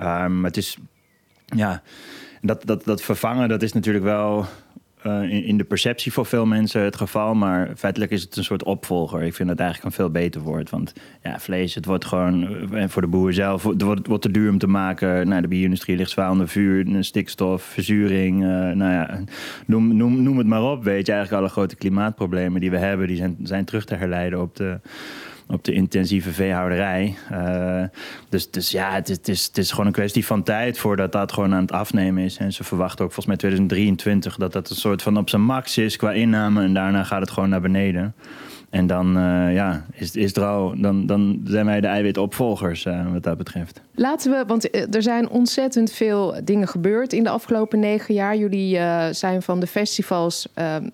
Um, 0.00 0.44
het 0.44 0.56
is, 0.56 0.78
ja, 1.44 1.82
dat, 2.40 2.66
dat, 2.66 2.84
dat 2.84 3.02
vervangen, 3.02 3.48
dat 3.48 3.62
is 3.62 3.72
natuurlijk 3.72 4.04
wel 4.04 4.46
uh, 5.06 5.46
in, 5.46 5.56
de 5.56 5.64
perceptie 5.64 6.12
voor 6.12 6.26
veel 6.26 6.46
mensen 6.46 6.82
het 6.82 6.96
geval. 6.96 7.34
Maar 7.34 7.70
feitelijk 7.76 8.12
is 8.12 8.22
het 8.22 8.36
een 8.36 8.44
soort 8.44 8.64
opvolger. 8.64 9.22
Ik 9.22 9.34
vind 9.34 9.48
dat 9.48 9.58
eigenlijk 9.58 9.88
een 9.88 10.02
veel 10.02 10.10
beter 10.10 10.40
woord. 10.40 10.70
Want 10.70 10.92
ja, 11.22 11.38
vlees, 11.38 11.74
het 11.74 11.84
wordt 11.84 12.04
gewoon 12.04 12.42
uh, 12.72 12.84
voor 12.88 13.02
de 13.02 13.08
boer 13.08 13.32
zelf 13.32 13.62
het 13.62 13.82
wordt, 13.82 14.22
te 14.22 14.30
duur 14.30 14.50
om 14.50 14.58
te 14.58 14.66
maken. 14.66 15.28
Nou, 15.28 15.42
de 15.42 15.48
bio-industrie 15.48 15.96
ligt 15.96 16.10
zwaar 16.10 16.30
onder 16.30 16.48
vuur, 16.48 17.04
stikstof, 17.04 17.62
verzuring. 17.62 18.40
Nou 18.74 18.92
ja, 18.92 19.20
noem, 19.66 19.96
noem, 19.96 20.22
noem 20.22 20.38
het 20.38 20.46
maar 20.46 20.62
op. 20.62 20.84
Weet 20.84 21.06
je, 21.06 21.12
eigenlijk 21.12 21.42
alle 21.42 21.52
grote 21.52 21.76
klimaatproblemen 21.76 22.60
die 22.60 22.70
we 22.70 22.78
hebben, 22.78 23.06
die 23.06 23.16
zijn, 23.16 23.36
zijn 23.42 23.64
terug 23.64 23.84
te 23.84 23.94
herleiden 23.94 24.40
op 24.40 24.56
de 24.56 24.80
op 25.46 25.64
de 25.64 25.72
intensieve 25.72 26.32
veehouderij. 26.32 27.14
Uh, 27.32 27.82
dus, 28.28 28.50
dus 28.50 28.70
ja, 28.70 28.92
het 28.92 29.08
is, 29.08 29.16
het, 29.16 29.28
is, 29.28 29.44
het 29.44 29.58
is 29.58 29.70
gewoon 29.70 29.86
een 29.86 29.92
kwestie 29.92 30.26
van 30.26 30.42
tijd 30.42 30.78
voordat 30.78 31.12
dat 31.12 31.32
gewoon 31.32 31.54
aan 31.54 31.62
het 31.62 31.72
afnemen 31.72 32.24
is. 32.24 32.36
En 32.36 32.52
ze 32.52 32.64
verwachten 32.64 33.04
ook 33.04 33.12
volgens 33.12 33.26
mij 33.26 33.36
2023 33.36 34.36
dat 34.36 34.52
dat 34.52 34.70
een 34.70 34.76
soort 34.76 35.02
van 35.02 35.16
op 35.16 35.28
zijn 35.28 35.42
max 35.42 35.78
is 35.78 35.96
qua 35.96 36.12
inname. 36.12 36.62
En 36.62 36.74
daarna 36.74 37.04
gaat 37.04 37.20
het 37.20 37.30
gewoon 37.30 37.48
naar 37.48 37.60
beneden. 37.60 38.14
En 38.70 38.86
dan, 38.86 39.18
uh, 39.18 39.54
ja, 39.54 39.84
is, 39.92 40.16
is 40.16 40.36
er 40.36 40.44
al, 40.44 40.74
dan, 40.76 41.06
dan 41.06 41.40
zijn 41.44 41.66
wij 41.66 41.80
de 41.80 41.86
eiwitopvolgers 41.86 42.84
uh, 42.84 43.12
wat 43.12 43.22
dat 43.22 43.36
betreft. 43.36 43.80
Laten 43.94 44.30
we, 44.30 44.44
want 44.46 44.94
er 44.94 45.02
zijn 45.02 45.28
ontzettend 45.28 45.92
veel 45.92 46.40
dingen 46.44 46.68
gebeurd 46.68 47.12
in 47.12 47.22
de 47.24 47.30
afgelopen 47.30 47.80
negen 47.80 48.14
jaar. 48.14 48.36
Jullie 48.36 48.78
zijn 49.10 49.42
van 49.42 49.60
de 49.60 49.66
festivals 49.66 50.48
ehm, 50.54 50.88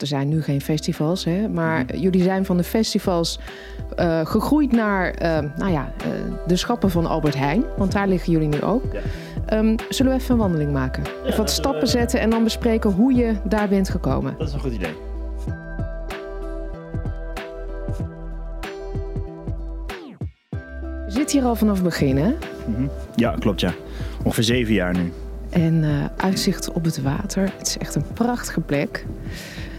er 0.00 0.06
zijn 0.06 0.28
nu 0.28 0.42
geen 0.42 0.60
festivals, 0.60 1.24
hè, 1.24 1.48
maar 1.48 1.84
mhm. 1.84 1.96
jullie 1.96 2.22
zijn 2.22 2.44
van 2.44 2.56
de 2.56 2.62
festivals 2.62 3.38
uh, 3.98 4.26
gegroeid 4.26 4.72
naar 4.72 5.22
uh, 5.22 5.50
nou 5.56 5.72
ja, 5.72 5.92
uh, 6.06 6.12
de 6.46 6.56
schappen 6.56 6.90
van 6.90 7.06
Albert 7.06 7.36
Heijn. 7.36 7.64
Want 7.76 7.92
daar 7.92 8.08
liggen 8.08 8.32
jullie 8.32 8.48
nu 8.48 8.62
ook. 8.62 8.82
Ja. 8.92 9.58
Um, 9.58 9.74
zullen 9.88 10.12
we 10.12 10.18
even 10.18 10.32
een 10.32 10.40
wandeling 10.40 10.72
maken? 10.72 11.02
Ja, 11.04 11.24
even 11.24 11.36
wat 11.36 11.50
stappen 11.50 11.88
zetten 11.88 12.20
en 12.20 12.30
dan 12.30 12.44
bespreken 12.44 12.90
hoe 12.90 13.14
je 13.14 13.36
daar 13.44 13.68
bent 13.68 13.88
gekomen. 13.88 14.34
Dat 14.38 14.48
is 14.48 14.54
een 14.54 14.60
goed 14.60 14.72
idee. 14.72 14.92
Je 21.06 21.14
zit 21.14 21.32
hier 21.32 21.44
al 21.44 21.54
vanaf 21.54 21.74
het 21.74 21.84
begin, 21.84 22.16
hè? 22.16 22.28
Mm 22.66 22.74
-hmm. 22.74 22.90
Ja, 23.14 23.34
klopt 23.38 23.60
ja. 23.60 23.72
Ongeveer 24.24 24.44
zeven 24.44 24.74
jaar 24.74 24.96
nu. 24.96 25.12
En 25.50 25.84
uitzicht 26.16 26.72
op 26.72 26.84
het 26.84 27.02
water. 27.02 27.52
Het 27.58 27.66
is 27.66 27.78
echt 27.78 27.94
een 27.94 28.04
prachtige 28.14 28.60
plek. 28.60 29.04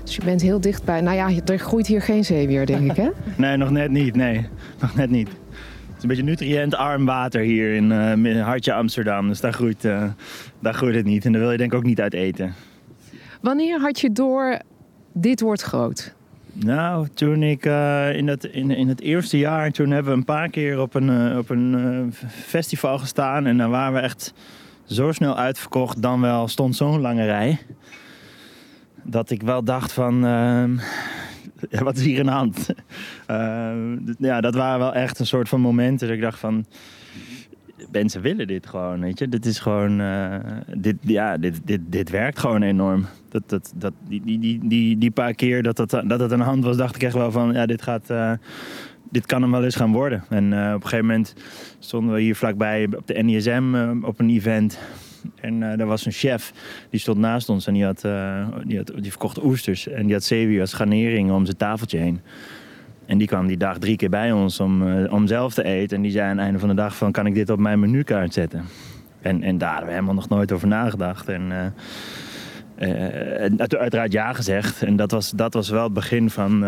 Dus 0.10 0.18
je 0.18 0.24
bent 0.24 0.42
heel 0.42 0.62
dichtbij. 0.62 1.02
Nou 1.02 1.16
ja, 1.16 1.42
er 1.46 1.60
groeit 1.60 1.88
hier 1.88 2.02
geen 2.02 2.26
zeewier, 2.26 2.66
denk 2.66 2.92
ik, 2.92 2.98
hè? 2.98 3.10
nee, 3.38 3.58
nog 3.58 3.70
net 3.70 3.92
niet. 3.92 4.16
Nee, 4.16 4.48
nog 4.80 4.96
net 4.96 5.10
niet. 5.10 5.28
Het 5.28 5.98
is 5.98 6.02
een 6.02 6.08
beetje 6.08 6.24
nutriënt 6.24 6.76
arm 6.76 7.06
water 7.06 7.42
hier 7.42 7.74
in 7.74 7.92
uh, 8.26 8.46
hartje 8.46 8.74
Amsterdam. 8.74 9.28
Dus 9.28 9.40
daar 9.40 9.54
groeit, 9.54 9.86
uh, 9.86 10.04
daar 10.60 10.74
groeit 10.74 10.96
het 10.96 11.06
niet. 11.06 11.26
En 11.26 11.32
daar 11.32 11.42
wil 11.42 11.52
je 11.52 11.58
denk 11.58 11.72
ik 11.72 11.78
ook 11.78 11.84
niet 11.84 12.02
uit 12.02 12.14
eten. 12.14 12.54
Wanneer 13.42 13.80
had 13.80 14.00
je 14.00 14.12
door, 14.12 14.60
dit 15.14 15.42
wordt 15.42 15.62
groot? 15.62 16.14
Nou, 16.54 17.08
toen 17.14 17.44
ik 17.44 17.66
uh, 17.66 18.16
in, 18.16 18.28
het, 18.28 18.44
in, 18.44 18.72
in 18.72 18.88
het 18.88 19.02
eerste 19.02 19.38
jaar, 19.38 19.72
toen 19.72 19.92
hebben 19.92 20.12
we 20.12 20.18
een 20.18 20.26
paar 20.26 20.50
keer 20.50 20.82
op 20.82 20.94
een, 20.94 21.38
op 21.38 21.50
een 21.50 22.14
festival 22.30 22.98
gestaan. 22.98 23.46
En 23.46 23.58
dan 23.58 23.70
waren 23.70 23.94
we 23.94 24.00
echt 24.00 24.34
zo 24.86 25.12
snel 25.12 25.38
uitverkocht, 25.38 26.02
dan 26.02 26.22
wel 26.22 26.48
stond 26.48 26.76
zo'n 26.76 27.02
lange 27.02 27.26
rij 27.26 27.60
dat 29.10 29.30
ik 29.30 29.42
wel 29.42 29.64
dacht 29.64 29.92
van, 29.92 30.26
uh, 30.26 30.64
wat 31.88 31.98
is 31.98 32.06
hier 32.06 32.20
aan 32.20 32.26
de 32.26 32.32
hand? 32.32 32.68
Uh, 33.32 33.74
ja, 34.18 34.42
dat 34.42 34.56
waren 34.56 34.80
wel 34.80 34.94
echt 34.94 35.20
een 35.20 35.26
soort 35.26 35.50
van 35.50 35.62
momenten 35.62 36.08
dat 36.08 36.16
ik 36.16 36.22
dacht 36.22 36.40
van, 36.40 36.66
mensen 37.92 38.22
willen 38.22 38.48
dit 38.48 38.68
gewoon, 38.68 39.00
weet 39.00 39.20
je. 39.20 39.30
Dit 39.30 39.46
is 39.46 39.60
gewoon, 39.60 40.02
uh, 40.02 40.36
dit, 40.78 40.96
ja, 41.02 41.38
dit, 41.38 41.62
dit, 41.64 41.82
dit 41.86 42.10
werkt 42.10 42.40
gewoon 42.40 42.62
enorm. 42.62 43.06
Dat, 43.30 43.44
dat, 43.46 43.74
dat, 43.76 43.94
die, 44.08 44.40
die, 44.40 44.60
die, 44.64 44.98
die 44.98 45.12
paar 45.12 45.34
keer 45.34 45.64
dat, 45.64 45.78
dat, 45.78 45.90
dat 45.90 46.20
het 46.20 46.32
aan 46.32 46.38
de 46.38 46.44
hand 46.44 46.64
was, 46.64 46.78
dacht 46.78 46.96
ik 46.96 47.04
echt 47.04 47.14
wel 47.14 47.32
van, 47.32 47.54
ja, 47.54 47.66
dit 47.66 47.82
gaat... 47.82 48.10
Uh, 48.10 48.32
dit 49.12 49.26
kan 49.26 49.42
hem 49.42 49.52
wel 49.52 49.64
eens 49.64 49.76
gaan 49.76 49.92
worden. 49.92 50.24
En 50.30 50.52
uh, 50.52 50.68
op 50.68 50.84
een 50.84 50.90
gegeven 50.90 51.06
moment 51.06 51.36
stonden 51.80 52.14
we 52.14 52.22
hier 52.22 52.36
vlakbij 52.36 52.88
op 52.98 53.08
de 53.08 53.14
NISM 53.14 53.98
op 54.02 54.20
een 54.20 54.30
event. 54.30 54.80
En 55.42 55.62
uh, 55.62 55.80
er 55.80 55.86
was 55.86 56.06
een 56.06 56.12
chef, 56.12 56.54
die 56.90 57.00
stond 57.00 57.18
naast 57.18 57.50
ons 57.50 57.68
en 57.68 57.74
die, 57.74 57.86
had, 57.86 58.04
uh, 58.06 58.48
die, 58.64 58.78
had, 58.78 58.92
die 58.96 59.12
verkocht 59.12 59.44
oesters. 59.44 59.88
En 59.88 60.04
die 60.06 60.14
had 60.14 60.24
zeewier 60.24 60.62
als 60.62 60.74
garnering 60.74 61.32
om 61.32 61.46
zijn 61.46 61.58
tafeltje 61.58 61.98
heen. 61.98 62.22
En 63.06 63.18
die 63.18 63.28
kwam 63.28 63.48
die 63.48 63.58
dag 63.58 63.78
drie 63.78 63.96
keer 63.96 64.10
bij 64.10 64.32
ons 64.32 64.60
om, 64.60 64.88
uh, 64.88 65.14
om 65.14 65.28
zelf 65.28 65.54
te 65.54 65.64
eten. 65.64 65.98
En 65.98 66.04
die 66.04 66.12
zei 66.12 66.24
aan 66.24 66.36
het 66.36 66.40
einde 66.40 66.60
van 66.60 66.70
de 66.70 66.76
dag 66.76 66.96
van, 66.96 67.12
kan 67.12 67.26
ik 67.26 67.34
dit 67.34 67.50
op 67.50 67.60
mijn 67.60 67.80
menukaart 67.80 68.34
zetten? 68.34 68.64
En, 69.22 69.44
en 69.44 69.58
daar 69.58 69.70
hebben 69.70 69.88
we 69.88 69.94
helemaal 69.94 70.14
nog 70.14 70.30
nooit 70.30 70.52
over 70.52 70.68
nagedacht. 70.68 71.28
En 71.30 71.74
uiteraard 73.78 74.12
ja 74.12 74.34
gezegd. 74.34 74.84
En 74.84 74.96
dat 74.96 75.12
was, 75.12 75.32
dat 75.32 75.54
was 75.54 75.70
wel 75.70 75.84
het 75.84 75.94
begin 75.94 76.30
van, 76.30 76.60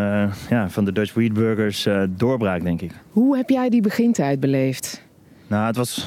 ja, 0.49 0.69
van 0.69 0.85
de 0.85 0.91
Dutch 0.91 1.13
Wheatburgers 1.13 1.87
doorbraak, 2.09 2.63
denk 2.63 2.81
ik. 2.81 2.91
Hoe 3.09 3.37
heb 3.37 3.49
jij 3.49 3.69
die 3.69 3.81
begintijd 3.81 4.39
beleefd? 4.39 5.09
Nou, 5.51 5.65
het 5.65 5.75
was, 5.75 6.05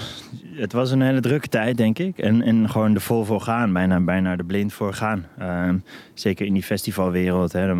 het 0.54 0.72
was 0.72 0.90
een 0.90 1.00
hele 1.00 1.20
drukke 1.20 1.48
tijd, 1.48 1.76
denk 1.76 1.98
ik. 1.98 2.18
En, 2.18 2.42
en 2.42 2.70
gewoon 2.70 2.94
er 2.94 3.00
vol 3.00 3.24
voor 3.24 3.40
gaan, 3.40 3.72
bijna, 3.72 4.00
bijna 4.00 4.36
er 4.36 4.44
blind 4.44 4.72
voor 4.72 4.94
gaan. 4.94 5.26
Uh, 5.40 5.68
zeker 6.14 6.46
in 6.46 6.52
die 6.52 6.62
festivalwereld. 6.62 7.52
Hè, 7.52 7.76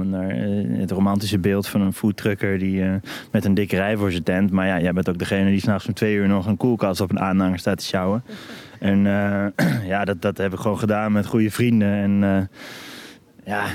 het 0.78 0.90
romantische 0.90 1.38
beeld 1.38 1.66
van 1.66 1.80
een 1.80 1.92
foodtrucker 1.92 2.59
die, 2.59 2.80
uh, 2.80 2.94
met 3.30 3.44
een 3.44 3.54
dikke 3.54 3.76
rij 3.76 3.97
voor 3.97 4.11
zijn 4.11 4.23
tent. 4.23 4.50
Maar 4.50 4.66
ja, 4.66 4.80
jij 4.80 4.92
bent 4.92 5.09
ook 5.09 5.18
degene 5.18 5.50
die 5.50 5.61
s'nachts 5.61 5.87
om 5.87 5.94
twee 5.94 6.14
uur 6.14 6.28
nog 6.28 6.47
een 6.47 6.56
koelkast 6.56 7.00
op 7.00 7.11
een 7.11 7.21
aanhanger 7.21 7.59
staat 7.59 7.78
te 7.78 7.85
sjouwen. 7.85 8.25
En 8.78 9.04
uh, 9.04 9.47
ja, 9.92 10.04
dat, 10.04 10.23
dat 10.23 10.38
heb 10.38 10.52
ik 10.52 10.59
gewoon 10.59 10.78
gedaan 10.78 11.12
met 11.12 11.26
goede 11.26 11.50
vrienden. 11.50 11.92
En 11.92 12.49
ja, 13.44 13.66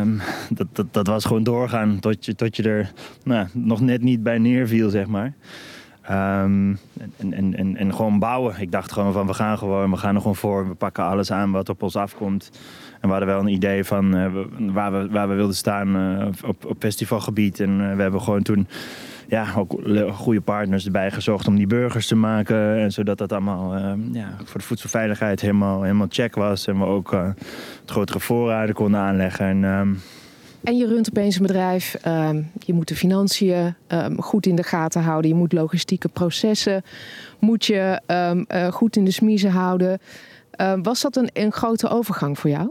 um, 0.00 0.20
dat, 0.50 0.66
dat, 0.72 0.86
dat 0.92 1.06
was 1.06 1.24
gewoon 1.24 1.42
doorgaan 1.42 1.98
tot 1.98 2.24
je, 2.24 2.34
tot 2.34 2.56
je 2.56 2.62
er 2.62 2.92
nou, 3.24 3.46
nog 3.52 3.80
net 3.80 4.02
niet 4.02 4.22
bij 4.22 4.38
neerviel, 4.38 4.90
zeg 4.90 5.06
maar. 5.06 5.32
Um, 6.10 6.78
en, 7.16 7.32
en, 7.32 7.56
en, 7.56 7.76
en 7.76 7.94
gewoon 7.94 8.18
bouwen. 8.18 8.60
Ik 8.60 8.72
dacht 8.72 8.92
gewoon 8.92 9.12
van 9.12 9.26
we 9.26 9.34
gaan 9.34 9.58
gewoon, 9.58 9.90
we 9.90 9.96
gaan 9.96 10.14
er 10.14 10.20
gewoon 10.20 10.36
voor. 10.36 10.68
We 10.68 10.74
pakken 10.74 11.04
alles 11.04 11.32
aan 11.32 11.50
wat 11.50 11.68
op 11.68 11.82
ons 11.82 11.96
afkomt. 11.96 12.50
En 12.92 13.00
we 13.00 13.08
hadden 13.08 13.28
wel 13.28 13.40
een 13.40 13.48
idee 13.48 13.84
van 13.84 14.16
uh, 14.16 14.26
waar, 14.72 14.92
we, 14.92 15.08
waar 15.10 15.28
we 15.28 15.34
wilden 15.34 15.56
staan 15.56 15.96
uh, 15.96 16.26
op, 16.44 16.64
op 16.64 16.76
festivalgebied. 16.78 17.60
En 17.60 17.80
uh, 17.80 17.94
we 17.94 18.02
hebben 18.02 18.20
gewoon 18.20 18.42
toen 18.42 18.66
ja, 19.28 19.46
ook 19.56 19.80
goede 20.12 20.40
partners 20.40 20.84
erbij 20.84 21.10
gezocht 21.10 21.46
om 21.46 21.56
die 21.56 21.66
burgers 21.66 22.06
te 22.06 22.16
maken. 22.16 22.78
En 22.78 22.92
zodat 22.92 23.18
dat 23.18 23.32
allemaal 23.32 23.76
ja, 24.12 24.28
voor 24.44 24.60
de 24.60 24.66
voedselveiligheid 24.66 25.40
helemaal, 25.40 25.82
helemaal 25.82 26.06
check 26.10 26.34
was. 26.34 26.66
En 26.66 26.78
we 26.78 26.84
ook 26.84 27.10
het 27.10 27.90
grotere 27.90 28.20
voorraden 28.20 28.74
konden 28.74 29.00
aanleggen. 29.00 29.46
En, 29.46 29.64
um, 29.64 29.98
en 30.62 30.76
je 30.76 30.86
runt 30.86 31.08
opeens 31.08 31.36
een 31.36 31.46
bedrijf. 31.46 31.96
Um, 32.06 32.50
je 32.64 32.72
moet 32.72 32.88
de 32.88 32.96
financiën 32.96 33.74
um, 33.88 34.22
goed 34.22 34.46
in 34.46 34.56
de 34.56 34.62
gaten 34.62 35.02
houden. 35.02 35.30
Je 35.30 35.36
moet 35.36 35.52
logistieke 35.52 36.08
processen 36.08 36.82
moet 37.38 37.64
je, 37.64 38.00
um, 38.06 38.44
uh, 38.48 38.66
goed 38.72 38.96
in 38.96 39.04
de 39.04 39.10
smiezen 39.10 39.50
houden. 39.50 39.98
was 40.82 41.00
dat 41.00 41.16
een, 41.16 41.30
een 41.32 41.52
grote 41.52 41.88
overgang 41.88 42.38
voor 42.38 42.50
jou? 42.50 42.70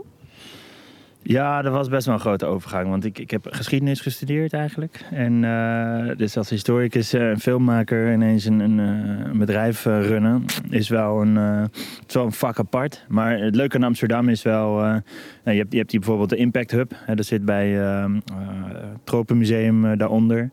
Ja, 1.29 1.61
dat 1.61 1.73
was 1.73 1.89
best 1.89 2.05
wel 2.05 2.15
een 2.15 2.21
grote 2.21 2.45
overgang. 2.45 2.89
Want 2.89 3.05
ik, 3.05 3.19
ik 3.19 3.31
heb 3.31 3.47
geschiedenis 3.49 4.01
gestudeerd 4.01 4.53
eigenlijk. 4.53 5.05
En 5.11 5.43
uh, 5.43 6.17
dus 6.17 6.37
als 6.37 6.49
historicus 6.49 7.13
en 7.13 7.21
uh, 7.21 7.37
filmmaker 7.37 8.13
ineens 8.13 8.45
een, 8.45 8.59
een, 8.59 8.77
een 8.77 9.37
bedrijf 9.37 9.85
uh, 9.85 10.07
runnen... 10.07 10.45
is 10.69 10.89
wel 10.89 11.21
een, 11.21 11.35
het 11.35 12.07
is 12.07 12.13
wel 12.13 12.25
een 12.25 12.31
vak 12.31 12.59
apart. 12.59 13.05
Maar 13.07 13.39
het 13.39 13.55
leuke 13.55 13.75
aan 13.75 13.83
Amsterdam 13.83 14.29
is 14.29 14.41
wel... 14.41 14.75
Nou, 14.75 15.01
je, 15.43 15.51
hebt, 15.51 15.71
je 15.71 15.77
hebt 15.77 15.91
hier 15.91 15.99
bijvoorbeeld 15.99 16.29
de 16.29 16.35
Impact 16.35 16.71
Hub. 16.71 16.91
Hè, 16.95 17.15
dat 17.15 17.25
zit 17.25 17.45
bij 17.45 17.69
het 17.69 18.23
Tropenmuseum 19.03 19.97
daaronder. 19.97 20.49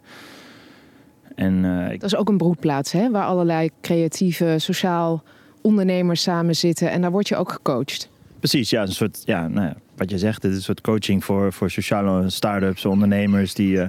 En, 1.34 1.64
ik... 1.90 2.00
Dat 2.00 2.12
is 2.12 2.16
ook 2.16 2.28
een 2.28 2.36
broedplaats, 2.36 2.92
hè? 2.92 3.10
Waar 3.10 3.24
allerlei 3.24 3.70
creatieve, 3.80 4.54
sociaal 4.58 5.22
ondernemers 5.60 6.22
samen 6.22 6.56
zitten. 6.56 6.90
En 6.90 7.00
daar 7.00 7.10
word 7.10 7.28
je 7.28 7.36
ook 7.36 7.52
gecoacht. 7.52 8.10
Precies, 8.38 8.70
ja. 8.70 8.82
Een 8.82 8.88
soort, 8.88 9.22
ja, 9.24 9.48
nou 9.48 9.66
ja, 9.66 9.74
wat 9.96 10.10
je 10.10 10.18
zegt, 10.18 10.42
het 10.42 10.50
is 10.50 10.56
een 10.56 10.64
soort 10.64 10.80
coaching 10.80 11.24
voor, 11.24 11.52
voor 11.52 11.70
sociale 11.70 12.30
start-ups, 12.30 12.84
ondernemers 12.84 13.54
die. 13.54 13.76
Uh, 13.76 13.86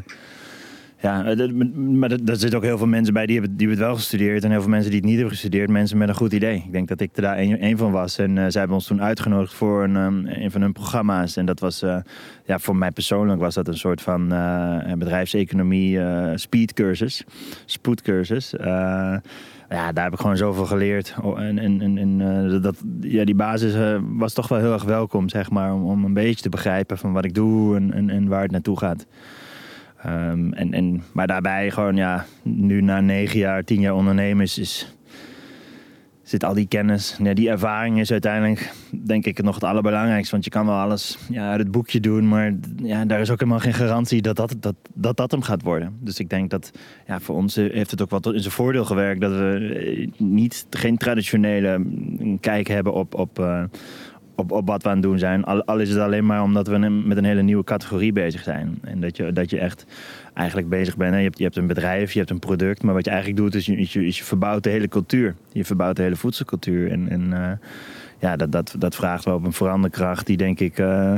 ja, 1.01 1.35
maar 1.75 2.11
er 2.11 2.37
zitten 2.37 2.55
ook 2.55 2.63
heel 2.63 2.77
veel 2.77 2.87
mensen 2.87 3.13
bij 3.13 3.25
die 3.25 3.39
hebben, 3.39 3.57
die 3.57 3.67
hebben 3.67 3.85
wel 3.85 3.95
gestudeerd 3.95 4.43
en 4.43 4.51
heel 4.51 4.61
veel 4.61 4.69
mensen 4.69 4.89
die 4.89 4.99
het 4.99 5.07
niet 5.07 5.17
hebben 5.17 5.33
gestudeerd. 5.33 5.69
Mensen 5.69 5.97
met 5.97 6.09
een 6.09 6.15
goed 6.15 6.33
idee. 6.33 6.55
Ik 6.55 6.71
denk 6.71 6.87
dat 6.87 6.99
ik 7.01 7.09
er 7.15 7.21
daar 7.21 7.37
een, 7.39 7.77
van 7.77 7.91
was. 7.91 8.17
En 8.17 8.29
uh, 8.29 8.35
zij 8.35 8.59
hebben 8.59 8.77
ons 8.77 8.87
toen 8.87 9.01
uitgenodigd 9.01 9.53
voor 9.53 9.83
een, 9.83 9.95
een 10.43 10.51
van 10.51 10.61
hun 10.61 10.71
programma's. 10.71 11.37
En 11.37 11.45
dat 11.45 11.59
was, 11.59 11.79
ja, 12.45 12.59
voor 12.59 12.75
mij 12.75 12.91
persoonlijk 12.91 13.39
was 13.39 13.55
dat 13.55 13.67
een 13.67 13.77
soort 13.77 14.01
van 14.01 14.27
bedrijfseconomie 14.97 15.99
speedcursus, 16.35 17.23
spoedcursus 17.65 18.53
ja, 19.69 19.91
daar 19.91 20.03
heb 20.03 20.13
ik 20.13 20.19
gewoon 20.19 20.37
zoveel 20.37 20.65
geleerd. 20.65 21.15
En, 21.35 21.59
en, 21.59 21.97
en, 21.97 22.19
uh, 22.19 22.61
dat, 22.61 22.75
ja, 23.01 23.25
die 23.25 23.35
basis 23.35 23.75
uh, 23.75 23.97
was 24.01 24.33
toch 24.33 24.47
wel 24.47 24.59
heel 24.59 24.73
erg 24.73 24.83
welkom, 24.83 25.29
zeg 25.29 25.49
maar. 25.49 25.73
Om, 25.73 25.85
om 25.85 26.05
een 26.05 26.13
beetje 26.13 26.41
te 26.41 26.49
begrijpen 26.49 26.97
van 26.97 27.13
wat 27.13 27.25
ik 27.25 27.33
doe 27.33 27.75
en, 27.75 28.09
en, 28.09 28.27
waar 28.27 28.41
het 28.41 28.51
naartoe 28.51 28.77
gaat. 28.77 29.05
Um, 30.05 30.53
en, 30.53 30.73
en, 30.73 31.03
maar 31.13 31.27
daarbij 31.27 31.71
gewoon, 31.71 31.95
ja, 31.95 32.25
nu 32.43 32.81
na 32.81 33.01
negen 33.01 33.39
jaar, 33.39 33.63
tien 33.63 33.81
jaar 33.81 33.93
ondernemen 33.93 34.43
is, 34.43 34.57
is 34.57 34.95
zit 36.25 36.43
al 36.43 36.53
die 36.53 36.67
kennis, 36.67 37.17
ja, 37.23 37.33
die 37.33 37.49
ervaring 37.49 37.99
is 37.99 38.11
uiteindelijk 38.11 38.73
denk 38.91 39.25
ik 39.25 39.43
nog 39.43 39.55
het 39.55 39.63
allerbelangrijkste. 39.63 40.31
Want 40.31 40.43
je 40.43 40.49
kan 40.49 40.65
wel 40.65 40.75
alles 40.75 41.17
ja, 41.29 41.49
uit 41.49 41.59
het 41.59 41.71
boekje 41.71 41.99
doen, 41.99 42.27
maar 42.27 42.53
ja, 42.75 43.05
daar 43.05 43.19
is 43.19 43.29
ook 43.29 43.39
helemaal 43.39 43.59
geen 43.59 43.73
garantie 43.73 44.21
dat 44.21 44.35
dat, 44.35 44.55
dat, 44.59 44.75
dat, 44.93 45.17
dat 45.17 45.31
hem 45.31 45.41
gaat 45.41 45.61
worden. 45.61 45.97
Dus 45.99 46.19
ik 46.19 46.29
denk 46.29 46.49
dat 46.49 46.71
ja, 47.07 47.19
voor 47.19 47.35
ons 47.35 47.55
heeft 47.55 47.91
het 47.91 48.01
ook 48.01 48.21
tot 48.21 48.33
in 48.33 48.39
zijn 48.39 48.53
voordeel 48.53 48.85
gewerkt 48.85 49.21
dat 49.21 49.31
we 49.31 49.75
eh, 49.75 50.27
niet, 50.27 50.65
geen 50.69 50.97
traditionele 50.97 51.85
kijk 52.39 52.67
hebben 52.67 52.93
op, 52.93 53.15
op, 53.15 53.39
uh, 53.39 53.63
op, 54.35 54.51
op 54.51 54.67
wat 54.67 54.83
we 54.83 54.89
aan 54.89 54.95
het 54.95 55.03
doen 55.03 55.19
zijn. 55.19 55.43
Al, 55.43 55.79
is 55.79 55.89
het 55.89 55.99
alleen 55.99 56.25
maar 56.25 56.43
omdat 56.43 56.67
we 56.67 56.77
met 56.77 57.17
een 57.17 57.25
hele 57.25 57.41
nieuwe 57.41 57.63
categorie 57.63 58.13
bezig 58.13 58.43
zijn. 58.43 58.79
En 58.83 58.99
dat 58.99 59.17
je, 59.17 59.33
dat 59.33 59.49
je 59.49 59.59
echt 59.59 59.85
eigenlijk 60.33 60.69
bezig 60.69 60.97
bent. 60.97 61.15
Je 61.15 61.21
hebt, 61.21 61.37
je 61.37 61.43
hebt 61.43 61.55
een 61.55 61.67
bedrijf, 61.67 62.11
je 62.11 62.19
hebt 62.19 62.31
een 62.31 62.39
product. 62.39 62.83
Maar 62.83 62.93
wat 62.93 63.05
je 63.05 63.11
eigenlijk 63.11 63.39
doet 63.39 63.55
is 63.55 63.65
je, 63.65 64.05
je, 64.05 64.23
verbouwt 64.23 64.63
de 64.63 64.69
hele 64.69 64.87
cultuur. 64.87 65.35
Je 65.51 65.65
verbouwt 65.65 65.95
de 65.95 66.01
hele 66.01 66.15
voedselcultuur. 66.15 66.91
En, 66.91 67.09
en 67.09 67.21
uh, 67.21 67.51
ja, 68.19 68.35
dat, 68.35 68.51
dat, 68.51 68.75
dat 68.77 68.95
vraagt 68.95 69.25
wel 69.25 69.35
op 69.35 69.45
een 69.45 69.53
veranderkracht 69.53 70.25
die 70.25 70.37
denk 70.37 70.59
ik... 70.59 70.79
Uh, 70.79 71.17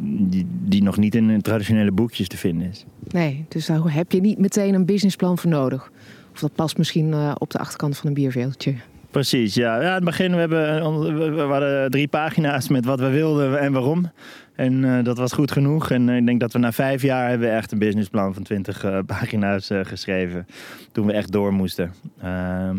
die, 0.00 0.46
die 0.48 0.82
nog 0.82 0.96
niet 0.96 1.14
in 1.14 1.42
traditionele 1.42 1.92
boekjes 1.92 2.28
te 2.28 2.36
vinden 2.36 2.68
is. 2.68 2.84
Nee, 3.08 3.44
dus 3.48 3.66
daar 3.66 3.92
heb 3.92 4.12
je 4.12 4.20
niet 4.20 4.38
meteen 4.38 4.74
een 4.74 4.84
businessplan 4.84 5.38
voor 5.38 5.50
nodig. 5.50 5.90
Of 6.32 6.40
dat 6.40 6.54
past 6.54 6.78
misschien 6.78 7.08
uh, 7.08 7.34
op 7.38 7.50
de 7.50 7.58
achterkant 7.58 7.96
van 7.96 8.06
een 8.06 8.14
bierveeltje. 8.14 8.74
Precies, 9.10 9.54
ja. 9.54 9.80
ja. 9.80 9.88
In 9.88 9.94
het 9.94 10.04
begin 10.04 10.30
we 10.32 10.38
hebben 10.38 11.34
we 11.34 11.40
hadden 11.40 11.90
drie 11.90 12.08
pagina's 12.08 12.68
met 12.68 12.84
wat 12.84 13.00
we 13.00 13.08
wilden 13.08 13.60
en 13.60 13.72
waarom. 13.72 14.10
En 14.54 14.82
uh, 14.82 15.04
dat 15.04 15.18
was 15.18 15.32
goed 15.32 15.52
genoeg. 15.52 15.90
En 15.90 16.08
uh, 16.08 16.16
ik 16.16 16.26
denk 16.26 16.40
dat 16.40 16.52
we 16.52 16.58
na 16.58 16.72
vijf 16.72 17.02
jaar 17.02 17.28
hebben 17.28 17.52
echt 17.52 17.72
een 17.72 17.78
businessplan 17.78 18.34
van 18.34 18.42
20 18.42 18.84
uh, 18.84 18.98
pagina's 19.06 19.70
geschreven. 19.82 20.46
Toen 20.92 21.06
we 21.06 21.12
echt 21.12 21.32
door 21.32 21.52
moesten. 21.52 21.92
Ehm, 22.22 22.76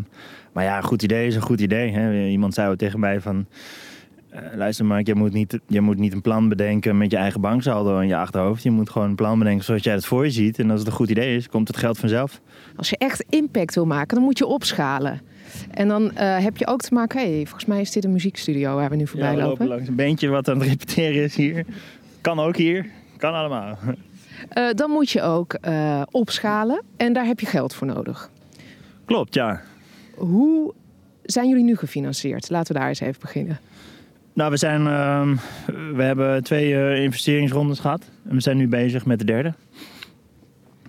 maar 0.51 0.63
ja, 0.63 0.77
een 0.77 0.83
goed 0.83 1.03
idee 1.03 1.27
is 1.27 1.35
een 1.35 1.41
goed 1.41 1.61
idee. 1.61 1.91
Hè. 1.91 2.27
Iemand 2.27 2.53
zei 2.53 2.75
tegen 2.75 2.99
mij 2.99 3.21
van... 3.21 3.45
luister 4.55 4.85
Mark, 4.85 5.07
je 5.07 5.15
moet, 5.15 5.33
niet, 5.33 5.59
je 5.67 5.81
moet 5.81 5.97
niet 5.97 6.13
een 6.13 6.21
plan 6.21 6.49
bedenken 6.49 6.97
met 6.97 7.11
je 7.11 7.17
eigen 7.17 7.41
banksaldo 7.41 7.99
in 7.99 8.07
je 8.07 8.17
achterhoofd. 8.17 8.63
Je 8.63 8.71
moet 8.71 8.89
gewoon 8.89 9.09
een 9.09 9.15
plan 9.15 9.39
bedenken 9.39 9.65
zoals 9.65 9.83
jij 9.83 9.93
het 9.93 10.05
voor 10.05 10.25
je 10.25 10.31
ziet. 10.31 10.59
En 10.59 10.69
als 10.71 10.79
het 10.79 10.87
een 10.87 10.95
goed 10.95 11.09
idee 11.09 11.35
is, 11.35 11.49
komt 11.49 11.67
het 11.67 11.77
geld 11.77 11.99
vanzelf. 11.99 12.41
Als 12.79 12.89
je 12.89 12.97
echt 12.97 13.25
impact 13.29 13.75
wil 13.75 13.85
maken, 13.85 14.15
dan 14.15 14.25
moet 14.25 14.37
je 14.37 14.45
opschalen. 14.45 15.21
En 15.71 15.87
dan 15.87 16.03
uh, 16.03 16.37
heb 16.37 16.57
je 16.57 16.67
ook 16.67 16.81
te 16.81 16.93
maken, 16.93 17.19
hey, 17.19 17.41
volgens 17.43 17.65
mij 17.65 17.81
is 17.81 17.91
dit 17.91 18.03
een 18.03 18.11
muziekstudio 18.11 18.75
waar 18.75 18.89
we 18.89 18.95
nu 18.95 19.07
voorbij 19.07 19.29
ja, 19.29 19.35
we 19.35 19.41
lopen. 19.41 19.57
lopen 19.57 19.67
langs 19.67 19.87
een 19.87 19.95
beentje 19.95 20.27
wat 20.27 20.49
aan 20.49 20.59
het 20.59 20.67
repeteren 20.67 21.23
is 21.23 21.35
hier. 21.35 21.65
Kan 22.21 22.39
ook 22.39 22.55
hier, 22.55 22.85
kan 23.17 23.33
allemaal. 23.33 23.77
Uh, 24.57 24.69
dan 24.71 24.89
moet 24.89 25.09
je 25.09 25.21
ook 25.21 25.57
uh, 25.67 26.01
opschalen 26.11 26.83
en 26.97 27.13
daar 27.13 27.25
heb 27.25 27.39
je 27.39 27.45
geld 27.45 27.73
voor 27.73 27.87
nodig. 27.87 28.29
Klopt, 29.05 29.33
ja. 29.33 29.61
Hoe 30.15 30.73
zijn 31.23 31.49
jullie 31.49 31.63
nu 31.63 31.75
gefinancierd? 31.75 32.49
Laten 32.49 32.73
we 32.73 32.79
daar 32.79 32.87
eens 32.87 32.99
even 32.99 33.21
beginnen. 33.21 33.59
Nou, 34.33 34.51
we, 34.51 34.57
zijn, 34.57 34.81
uh, 34.81 35.37
we 35.95 36.03
hebben 36.03 36.43
twee 36.43 37.01
investeringsrondes 37.03 37.79
gehad. 37.79 38.01
En 38.29 38.35
we 38.35 38.41
zijn 38.41 38.57
nu 38.57 38.67
bezig 38.67 39.05
met 39.05 39.19
de 39.19 39.25
derde. 39.25 39.53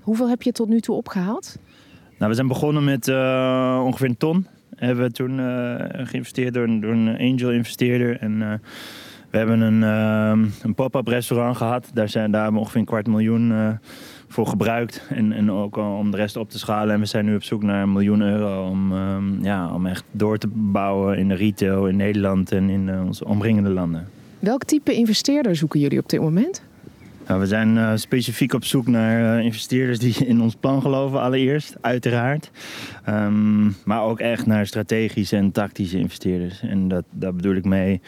Hoeveel 0.00 0.28
heb 0.28 0.42
je 0.42 0.52
tot 0.52 0.68
nu 0.68 0.80
toe 0.80 0.96
opgehaald? 0.96 1.56
Nou, 2.20 2.32
we 2.32 2.38
zijn 2.38 2.48
begonnen 2.48 2.84
met 2.84 3.08
uh, 3.08 3.82
ongeveer 3.84 4.08
een 4.08 4.16
ton. 4.16 4.46
Hebben 4.76 5.04
we 5.04 5.10
toen 5.10 5.38
uh, 5.38 5.74
geïnvesteerd 6.06 6.54
door 6.54 6.64
een, 6.64 6.80
door 6.80 6.92
een 6.92 7.18
angel 7.18 7.50
investeerder. 7.50 8.18
En 8.18 8.32
uh, 8.32 8.52
We 9.30 9.36
hebben 9.38 9.60
een, 9.60 9.82
ehm, 9.82 10.46
een 10.62 10.74
pop-up 10.74 11.06
restaurant 11.06 11.56
gehad. 11.56 11.90
Daar, 11.94 12.08
zijn, 12.08 12.30
daar 12.30 12.42
hebben 12.42 12.58
we 12.58 12.64
ongeveer 12.64 12.80
een 12.80 12.86
kwart 12.86 13.06
miljoen 13.06 13.78
voor 14.28 14.46
gebruikt. 14.46 15.06
En, 15.08 15.32
en 15.32 15.50
ook 15.50 15.76
om 15.76 16.10
de 16.10 16.16
rest 16.16 16.36
op 16.36 16.50
te 16.50 16.58
schalen. 16.58 16.94
En 16.94 17.00
we 17.00 17.06
zijn 17.06 17.24
nu 17.24 17.34
op 17.34 17.42
zoek 17.42 17.62
naar 17.62 17.82
een 17.82 17.92
miljoen 17.92 18.20
euro 18.20 18.68
om, 18.68 18.92
um, 18.92 19.38
ja, 19.42 19.74
om 19.74 19.86
echt 19.86 20.04
door 20.10 20.38
te 20.38 20.48
bouwen 20.52 21.18
in 21.18 21.28
de 21.28 21.34
retail 21.34 21.86
in 21.86 21.96
Nederland 21.96 22.52
en 22.52 22.70
in 22.70 23.00
onze 23.06 23.24
omringende 23.24 23.70
landen. 23.70 24.08
Welk 24.38 24.64
type 24.64 24.94
investeerder 24.94 25.56
zoeken 25.56 25.80
jullie 25.80 25.98
op 25.98 26.08
dit 26.08 26.20
moment? 26.20 26.62
Nou, 27.30 27.42
we 27.42 27.48
zijn 27.48 27.76
uh, 27.76 27.92
specifiek 27.94 28.52
op 28.52 28.64
zoek 28.64 28.86
naar 28.86 29.38
uh, 29.38 29.44
investeerders 29.44 29.98
die 29.98 30.26
in 30.26 30.40
ons 30.40 30.54
plan 30.54 30.82
geloven, 30.82 31.20
allereerst, 31.20 31.76
uiteraard. 31.80 32.50
Um, 33.08 33.76
maar 33.84 34.02
ook 34.02 34.20
echt 34.20 34.46
naar 34.46 34.66
strategische 34.66 35.36
en 35.36 35.52
tactische 35.52 35.98
investeerders. 35.98 36.62
En 36.62 36.88
dat, 36.88 37.04
daar 37.10 37.34
bedoel 37.34 37.54
ik 37.54 37.64
mee 37.64 38.00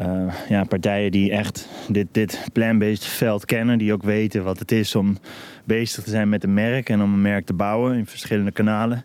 uh, 0.00 0.34
ja, 0.48 0.64
partijen 0.64 1.10
die 1.10 1.30
echt 1.30 1.68
dit, 1.88 2.06
dit 2.12 2.48
plan-based 2.52 3.04
veld 3.04 3.44
kennen. 3.44 3.78
Die 3.78 3.92
ook 3.92 4.02
weten 4.02 4.44
wat 4.44 4.58
het 4.58 4.72
is 4.72 4.94
om 4.94 5.16
bezig 5.64 6.04
te 6.04 6.10
zijn 6.10 6.28
met 6.28 6.44
een 6.44 6.54
merk 6.54 6.88
en 6.88 7.02
om 7.02 7.12
een 7.12 7.22
merk 7.22 7.46
te 7.46 7.54
bouwen 7.54 7.96
in 7.96 8.06
verschillende 8.06 8.52
kanalen. 8.52 9.04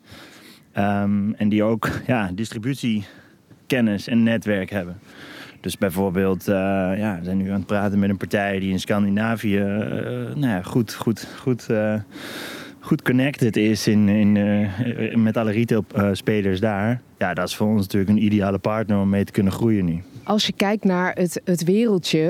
Um, 0.78 1.34
en 1.34 1.50
die 1.50 1.64
ook 1.64 1.90
ja, 2.08 2.32
distributiekennis 2.34 4.08
en 4.08 4.24
netwerk 4.24 4.70
hebben. 4.70 5.00
Dus 5.62 5.78
bijvoorbeeld, 5.78 6.48
uh, 6.48 6.56
ja, 6.98 7.18
we 7.20 7.26
zijn 7.26 7.38
nu 7.38 7.50
aan 7.50 7.56
het 7.56 7.66
praten 7.66 8.00
met 8.00 8.10
een 8.10 8.18
partij 8.18 8.60
die 8.60 8.72
in 8.72 8.80
Scandinavië 8.80 9.58
uh, 9.58 9.66
nou 10.36 10.48
ja, 10.48 10.62
goed, 10.62 10.94
goed, 10.94 11.28
goed, 11.40 11.68
uh, 11.72 11.94
goed 12.80 13.02
connected 13.02 13.58
is 13.58 13.88
in, 13.88 14.10
in, 14.10 15.24
met 15.24 15.38
alle 15.38 15.52
retailspelers 15.52 16.60
daar. 16.60 17.02
Ja, 17.18 17.34
dat 17.34 17.48
is 17.48 17.56
voor 17.56 17.68
ons 17.68 17.82
natuurlijk 17.82 18.12
een 18.12 18.24
ideale 18.24 18.58
partner 18.58 19.00
om 19.00 19.10
mee 19.10 19.24
te 19.24 19.32
kunnen 19.32 19.52
groeien 19.52 19.86
nu. 19.86 20.02
Als 20.24 20.46
je 20.46 20.54
kijkt 20.54 20.84
naar 20.84 21.14
het, 21.14 21.42
het 21.44 21.64
wereldje 21.64 22.28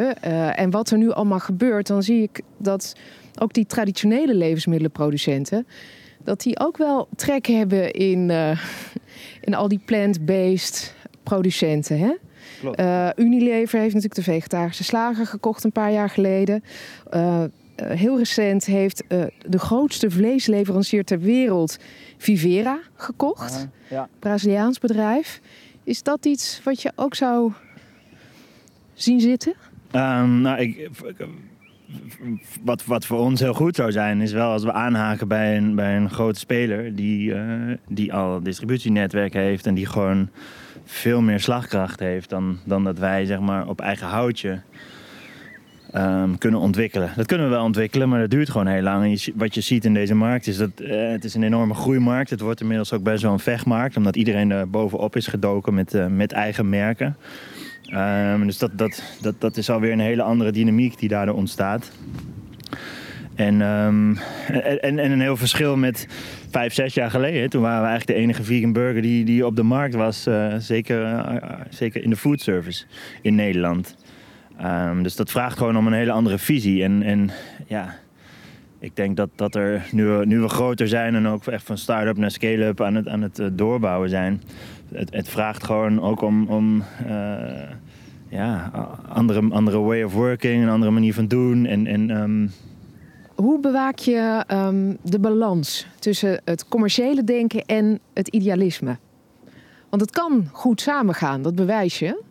en 0.55 0.69
wat 0.69 0.89
er 0.89 0.97
nu 0.97 1.11
allemaal 1.11 1.39
gebeurt, 1.39 1.87
dan 1.87 2.03
zie 2.03 2.21
ik 2.21 2.41
dat 2.57 2.95
ook 3.39 3.53
die 3.53 3.65
traditionele 3.65 4.35
levensmiddelenproducenten, 4.35 5.67
dat 6.23 6.41
die 6.41 6.59
ook 6.59 6.77
wel 6.77 7.07
trek 7.15 7.45
hebben 7.45 7.91
in, 7.91 8.31
in 9.41 9.53
al 9.53 9.67
die 9.67 9.81
plant-based 9.85 10.95
producenten. 11.23 11.99
Hè? 11.99 12.13
Uh, 12.63 13.09
Unilever 13.15 13.79
heeft 13.79 13.93
natuurlijk 13.93 14.25
de 14.25 14.31
vegetarische 14.31 14.83
slager 14.83 15.25
gekocht 15.25 15.63
een 15.63 15.71
paar 15.71 15.91
jaar 15.91 16.09
geleden. 16.09 16.63
Uh, 17.13 17.21
uh, 17.21 17.47
heel 17.75 18.17
recent 18.17 18.65
heeft 18.65 19.03
de 19.47 19.59
grootste 19.59 20.11
vleesleverancier 20.11 21.03
ter 21.03 21.19
wereld 21.19 21.77
Vivera 22.17 22.79
gekocht. 22.95 23.67
Ja. 23.89 24.09
Braziliaans 24.19 24.79
bedrijf. 24.79 25.41
Is 25.83 26.03
dat 26.03 26.25
iets 26.25 26.61
wat 26.63 26.81
je 26.81 26.91
ook 26.95 27.15
zou 27.15 27.51
zien 28.93 29.19
zitten? 29.19 29.53
Um, 29.91 30.41
nou, 30.41 30.59
ik, 30.59 30.89
wat, 32.63 32.85
wat 32.85 33.05
voor 33.05 33.19
ons 33.19 33.39
heel 33.39 33.53
goed 33.53 33.75
zou 33.75 33.91
zijn, 33.91 34.21
is 34.21 34.31
wel 34.31 34.51
als 34.51 34.63
we 34.63 34.71
aanhaken 34.71 35.27
bij 35.27 35.57
een, 35.57 35.75
bij 35.75 35.95
een 35.95 36.09
grote 36.09 36.39
speler 36.39 36.95
die, 36.95 37.33
die 37.87 38.13
al 38.13 38.43
distributienetwerk 38.43 39.33
heeft 39.33 39.65
en 39.65 39.73
die 39.73 39.85
gewoon 39.85 40.29
veel 40.85 41.21
meer 41.21 41.39
slagkracht 41.39 41.99
heeft 41.99 42.29
dan, 42.29 42.57
dan 42.65 42.83
dat 42.83 42.99
wij 42.99 43.25
zeg 43.25 43.39
maar, 43.39 43.67
op 43.67 43.81
eigen 43.81 44.07
houtje 44.07 44.61
um, 45.95 46.37
kunnen 46.37 46.59
ontwikkelen. 46.59 47.11
Dat 47.15 47.25
kunnen 47.25 47.47
we 47.47 47.53
wel 47.53 47.63
ontwikkelen, 47.63 48.09
maar 48.09 48.19
dat 48.19 48.29
duurt 48.29 48.49
gewoon 48.49 48.67
heel 48.67 48.81
lang. 48.81 49.31
Wat 49.35 49.55
je 49.55 49.61
ziet 49.61 49.85
in 49.85 49.93
deze 49.93 50.15
markt 50.15 50.47
is 50.47 50.57
dat 50.57 50.69
uh, 50.77 51.11
het 51.11 51.23
is 51.23 51.33
een 51.33 51.43
enorme 51.43 51.73
groeimarkt. 51.73 52.29
Het 52.29 52.41
wordt 52.41 52.61
inmiddels 52.61 52.93
ook 52.93 53.03
best 53.03 53.23
wel 53.23 53.31
een 53.31 53.39
vechtmarkt, 53.39 53.97
omdat 53.97 54.15
iedereen 54.15 54.51
er 54.51 54.69
bovenop 54.69 55.15
is 55.15 55.27
gedoken 55.27 55.73
met, 55.73 55.93
uh, 55.93 56.05
met 56.07 56.31
eigen 56.31 56.69
merken. 56.69 57.15
Um, 57.93 58.45
dus 58.45 58.57
dat, 58.57 58.71
dat, 58.77 59.03
dat, 59.21 59.35
dat 59.37 59.57
is 59.57 59.69
alweer 59.69 59.91
een 59.91 59.99
hele 59.99 60.21
andere 60.21 60.51
dynamiek 60.51 60.99
die 60.99 61.09
daardoor 61.09 61.35
ontstaat. 61.35 61.91
En, 63.35 63.61
um, 63.61 64.17
en, 64.81 64.99
en, 64.99 65.11
een 65.11 65.21
heel 65.21 65.37
verschil 65.37 65.77
met 65.77 66.07
vijf, 66.49 66.73
zes 66.73 66.93
jaar 66.93 67.09
geleden. 67.09 67.49
Toen 67.49 67.61
waren 67.61 67.81
we 67.81 67.87
eigenlijk 67.87 68.17
de 68.17 68.23
enige 68.23 68.43
vegan 68.43 68.73
burger 68.73 69.01
die, 69.01 69.25
die 69.25 69.45
op 69.45 69.55
de 69.55 69.63
markt 69.63 69.95
was. 69.95 70.27
Uh, 70.27 70.55
zeker, 70.57 71.01
uh, 71.01 71.53
zeker 71.69 72.03
in 72.03 72.09
de 72.09 72.15
food 72.15 72.41
service 72.41 72.85
in 73.21 73.35
Nederland. 73.35 73.95
Um, 74.61 75.03
dus 75.03 75.15
dat 75.15 75.31
vraagt 75.31 75.57
gewoon 75.57 75.77
om 75.77 75.87
een 75.87 75.93
hele 75.93 76.11
andere 76.11 76.37
visie. 76.37 76.83
En, 76.83 77.03
en 77.03 77.29
ja, 77.67 77.95
ik 78.79 78.95
denk 78.95 79.17
dat, 79.17 79.29
dat 79.35 79.55
er 79.55 79.81
nu 79.91 80.05
we, 80.05 80.25
nu 80.25 80.39
we 80.39 80.49
groter 80.49 80.87
zijn 80.87 81.15
en 81.15 81.27
ook 81.27 81.45
echt 81.47 81.65
van 81.65 81.77
start-up 81.77 82.17
naar 82.17 82.31
scale-up 82.31 82.81
aan 82.81 82.95
het, 82.95 83.07
aan 83.07 83.21
het 83.21 83.39
uh, 83.39 83.47
doorbouwen 83.51 84.09
zijn. 84.09 84.41
Het, 84.93 85.13
het 85.13 85.29
vraagt 85.29 85.63
gewoon 85.63 86.01
ook 86.01 86.21
om, 86.21 86.47
om 86.47 86.83
ja, 88.29 88.71
andere, 89.09 89.49
andere 89.49 89.79
way 89.79 90.03
of 90.03 90.13
working, 90.13 90.63
een 90.63 90.69
andere 90.69 90.91
manier 90.91 91.13
van 91.13 91.27
doen. 91.27 91.65
En, 91.65 91.87
en 91.87 92.09
um, 92.09 92.51
hoe 93.35 93.59
bewaak 93.59 93.97
je 93.97 94.43
um, 94.47 94.97
de 95.01 95.19
balans 95.19 95.87
tussen 95.99 96.41
het 96.45 96.67
commerciële 96.67 97.23
denken 97.23 97.65
en 97.65 97.99
het 98.13 98.27
idealisme? 98.27 98.97
Want 99.89 100.01
het 100.01 100.11
kan 100.11 100.47
goed 100.51 100.81
samengaan, 100.81 101.41
dat 101.41 101.55
bewijs 101.55 101.99
je. 101.99 102.21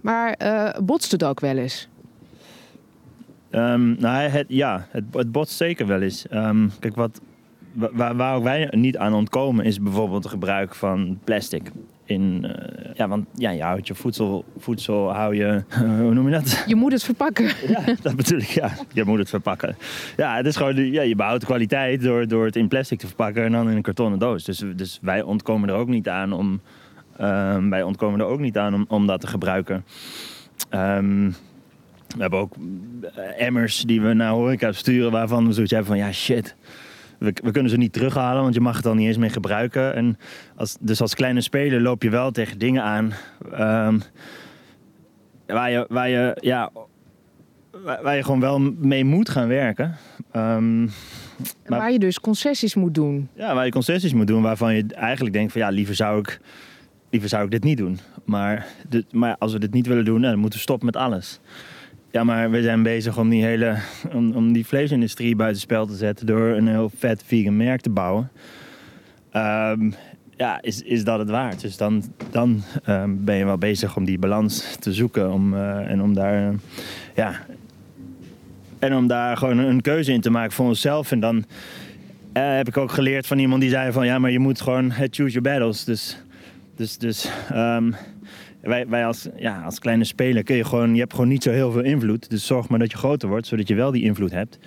Maar 0.00 0.34
uh, 0.42 0.68
botst 0.82 1.12
het 1.12 1.24
ook 1.24 1.40
wel 1.40 1.56
eens? 1.56 1.88
Um, 3.50 3.96
nou, 3.98 4.28
het, 4.28 4.46
ja, 4.48 4.86
het, 4.90 5.04
het 5.12 5.32
botst 5.32 5.56
zeker 5.56 5.86
wel 5.86 6.00
eens. 6.00 6.26
Kijk, 6.78 6.94
wat, 6.94 7.20
waar, 7.72 8.16
waar 8.16 8.42
wij 8.42 8.68
niet 8.70 8.96
aan 8.96 9.14
ontkomen 9.14 9.64
is 9.64 9.80
bijvoorbeeld 9.80 10.22
het 10.22 10.32
gebruik 10.32 10.74
van 10.74 11.18
plastic 11.24 11.70
in. 12.04 12.44
Uh, 12.44 12.94
ja, 12.94 13.08
want 13.08 13.26
ja, 13.34 13.50
je 13.50 13.62
houdt 13.62 13.86
je 13.86 13.94
voedsel, 13.94 14.44
voedsel 14.58 15.12
hou 15.12 15.36
je. 15.36 15.64
Uh, 15.68 15.78
hoe 16.00 16.14
noem 16.14 16.28
je 16.28 16.34
dat? 16.34 16.64
Je 16.66 16.74
moet 16.74 16.92
het 16.92 17.04
verpakken. 17.04 17.44
Ja, 17.68 17.84
dat 18.02 18.16
bedoel 18.16 18.38
ik. 18.38 18.48
Ja, 18.48 18.70
je 18.92 19.04
moet 19.04 19.18
het 19.18 19.28
verpakken. 19.28 19.76
Ja, 20.16 20.36
het 20.36 20.46
is 20.46 20.56
gewoon. 20.56 20.90
Ja, 20.90 21.02
je 21.02 21.14
behoudt 21.14 21.44
kwaliteit 21.44 22.02
door, 22.02 22.28
door 22.28 22.44
het 22.44 22.56
in 22.56 22.68
plastic 22.68 22.98
te 22.98 23.06
verpakken 23.06 23.44
en 23.44 23.52
dan 23.52 23.70
in 23.70 23.76
een 23.76 23.82
kartonnen 23.82 24.18
doos. 24.18 24.44
Dus, 24.44 24.62
dus 24.76 24.98
wij 25.02 25.22
ontkomen 25.22 25.68
er 25.68 25.74
ook 25.74 25.88
niet 25.88 26.08
aan 26.08 26.32
om. 26.32 26.60
Um, 27.20 27.70
wij 27.70 27.82
ontkomen 27.82 28.20
er 28.20 28.26
ook 28.26 28.40
niet 28.40 28.58
aan 28.58 28.74
om, 28.74 28.84
om 28.88 29.06
dat 29.06 29.20
te 29.20 29.26
gebruiken. 29.26 29.84
Um, 30.70 31.34
we 32.14 32.20
hebben 32.20 32.38
ook 32.38 32.54
emmers 33.36 33.80
die 33.80 34.00
we 34.00 34.12
naar 34.12 34.30
horeca 34.30 34.72
sturen 34.72 35.10
waarvan 35.10 35.46
we 35.46 35.52
zoiets 35.52 35.72
hebben 35.72 35.90
van 35.90 35.98
ja 35.98 36.12
shit 36.12 36.54
we, 37.24 37.34
we, 37.42 37.50
kunnen 37.50 37.70
ze 37.70 37.76
niet 37.76 37.92
terughalen, 37.92 38.42
want 38.42 38.54
je 38.54 38.60
mag 38.60 38.74
het 38.74 38.84
dan 38.84 38.96
niet 38.96 39.06
eens 39.06 39.16
meer 39.16 39.30
gebruiken. 39.30 39.94
En 39.94 40.18
als, 40.56 40.76
dus 40.80 41.00
als 41.00 41.14
kleine 41.14 41.40
speler 41.40 41.80
loop 41.80 42.02
je 42.02 42.10
wel 42.10 42.30
tegen 42.30 42.58
dingen 42.58 42.82
aan 42.82 43.12
um, 43.52 44.02
waar, 45.46 45.70
je, 45.70 45.86
waar, 45.88 46.08
je, 46.08 46.36
ja, 46.40 46.70
waar, 47.82 48.16
je 48.16 48.22
gewoon 48.22 48.40
wel 48.40 48.58
mee 48.60 49.04
moet 49.04 49.28
gaan 49.28 49.48
werken. 49.48 49.96
Um, 50.36 50.90
maar, 51.66 51.78
waar 51.78 51.92
je 51.92 51.98
dus 51.98 52.20
concessies 52.20 52.74
moet 52.74 52.94
doen. 52.94 53.28
Ja, 53.34 53.54
waar 53.54 53.64
je 53.64 53.70
concessies 53.70 54.12
moet 54.12 54.26
doen, 54.26 54.42
waarvan 54.42 54.74
je 54.74 54.84
eigenlijk 54.94 55.34
denkt 55.34 55.52
van 55.52 55.60
ja, 55.60 55.68
liever 55.68 55.94
zou 55.94 56.18
ik, 56.18 56.40
liever 57.10 57.28
zou 57.28 57.44
ik 57.44 57.50
dit 57.50 57.64
niet 57.64 57.78
doen. 57.78 57.98
Maar, 58.24 58.66
dit, 58.88 59.12
maar 59.12 59.36
als 59.38 59.52
we 59.52 59.58
dit 59.58 59.72
niet 59.72 59.86
willen 59.86 60.04
doen, 60.04 60.20
dan 60.20 60.38
moeten 60.38 60.58
we 60.58 60.64
stoppen 60.64 60.86
met 60.86 60.96
alles. 60.96 61.40
Ja, 62.14 62.24
maar 62.24 62.50
we 62.50 62.62
zijn 62.62 62.82
bezig 62.82 63.18
om 63.18 63.28
die 63.28 63.44
hele 63.44 63.76
om, 64.12 64.32
om 64.32 64.52
die 64.52 64.66
vleesindustrie 64.66 65.36
buitenspel 65.36 65.86
te 65.86 65.96
zetten 65.96 66.26
door 66.26 66.48
een 66.48 66.68
heel 66.68 66.90
vet 66.96 67.22
vegan 67.26 67.56
merk 67.56 67.80
te 67.80 67.90
bouwen. 67.90 68.30
Um, 69.32 69.94
ja, 70.36 70.62
is, 70.62 70.82
is 70.82 71.04
dat 71.04 71.18
het 71.18 71.30
waard? 71.30 71.60
Dus 71.60 71.76
dan, 71.76 72.02
dan 72.30 72.62
um, 72.88 73.24
ben 73.24 73.36
je 73.36 73.44
wel 73.44 73.58
bezig 73.58 73.96
om 73.96 74.04
die 74.04 74.18
balans 74.18 74.76
te 74.80 74.92
zoeken 74.92 75.32
om, 75.32 75.54
uh, 75.54 75.90
en 75.90 76.02
om 76.02 76.14
daar, 76.14 76.52
uh, 76.52 76.58
ja, 77.14 77.32
en 78.78 78.94
om 78.94 79.06
daar 79.06 79.36
gewoon 79.36 79.58
een 79.58 79.80
keuze 79.80 80.12
in 80.12 80.20
te 80.20 80.30
maken 80.30 80.52
voor 80.52 80.66
onszelf. 80.66 81.12
En 81.12 81.20
dan 81.20 81.36
uh, 81.36 81.44
heb 82.56 82.68
ik 82.68 82.76
ook 82.76 82.92
geleerd 82.92 83.26
van 83.26 83.38
iemand 83.38 83.60
die 83.60 83.70
zei 83.70 83.92
van 83.92 84.06
ja, 84.06 84.18
maar 84.18 84.30
je 84.30 84.38
moet 84.38 84.60
gewoon 84.60 84.92
choose 84.92 85.32
your 85.32 85.40
battles. 85.40 85.84
Dus, 85.84 86.18
dus, 86.76 86.98
dus 86.98 87.30
um, 87.52 87.94
wij, 88.64 88.88
wij 88.88 89.06
als, 89.06 89.28
ja, 89.36 89.62
als 89.62 89.78
kleine 89.78 90.04
speler 90.04 90.42
kun 90.42 90.56
je 90.56 90.64
gewoon, 90.64 90.94
je 90.94 91.00
hebt 91.00 91.12
gewoon 91.12 91.28
niet 91.28 91.42
zo 91.42 91.50
heel 91.50 91.72
veel 91.72 91.82
invloed. 91.82 92.30
Dus 92.30 92.46
zorg 92.46 92.68
maar 92.68 92.78
dat 92.78 92.90
je 92.90 92.96
groter 92.96 93.28
wordt, 93.28 93.46
zodat 93.46 93.68
je 93.68 93.74
wel 93.74 93.90
die 93.90 94.02
invloed 94.02 94.30
hebt. 94.30 94.58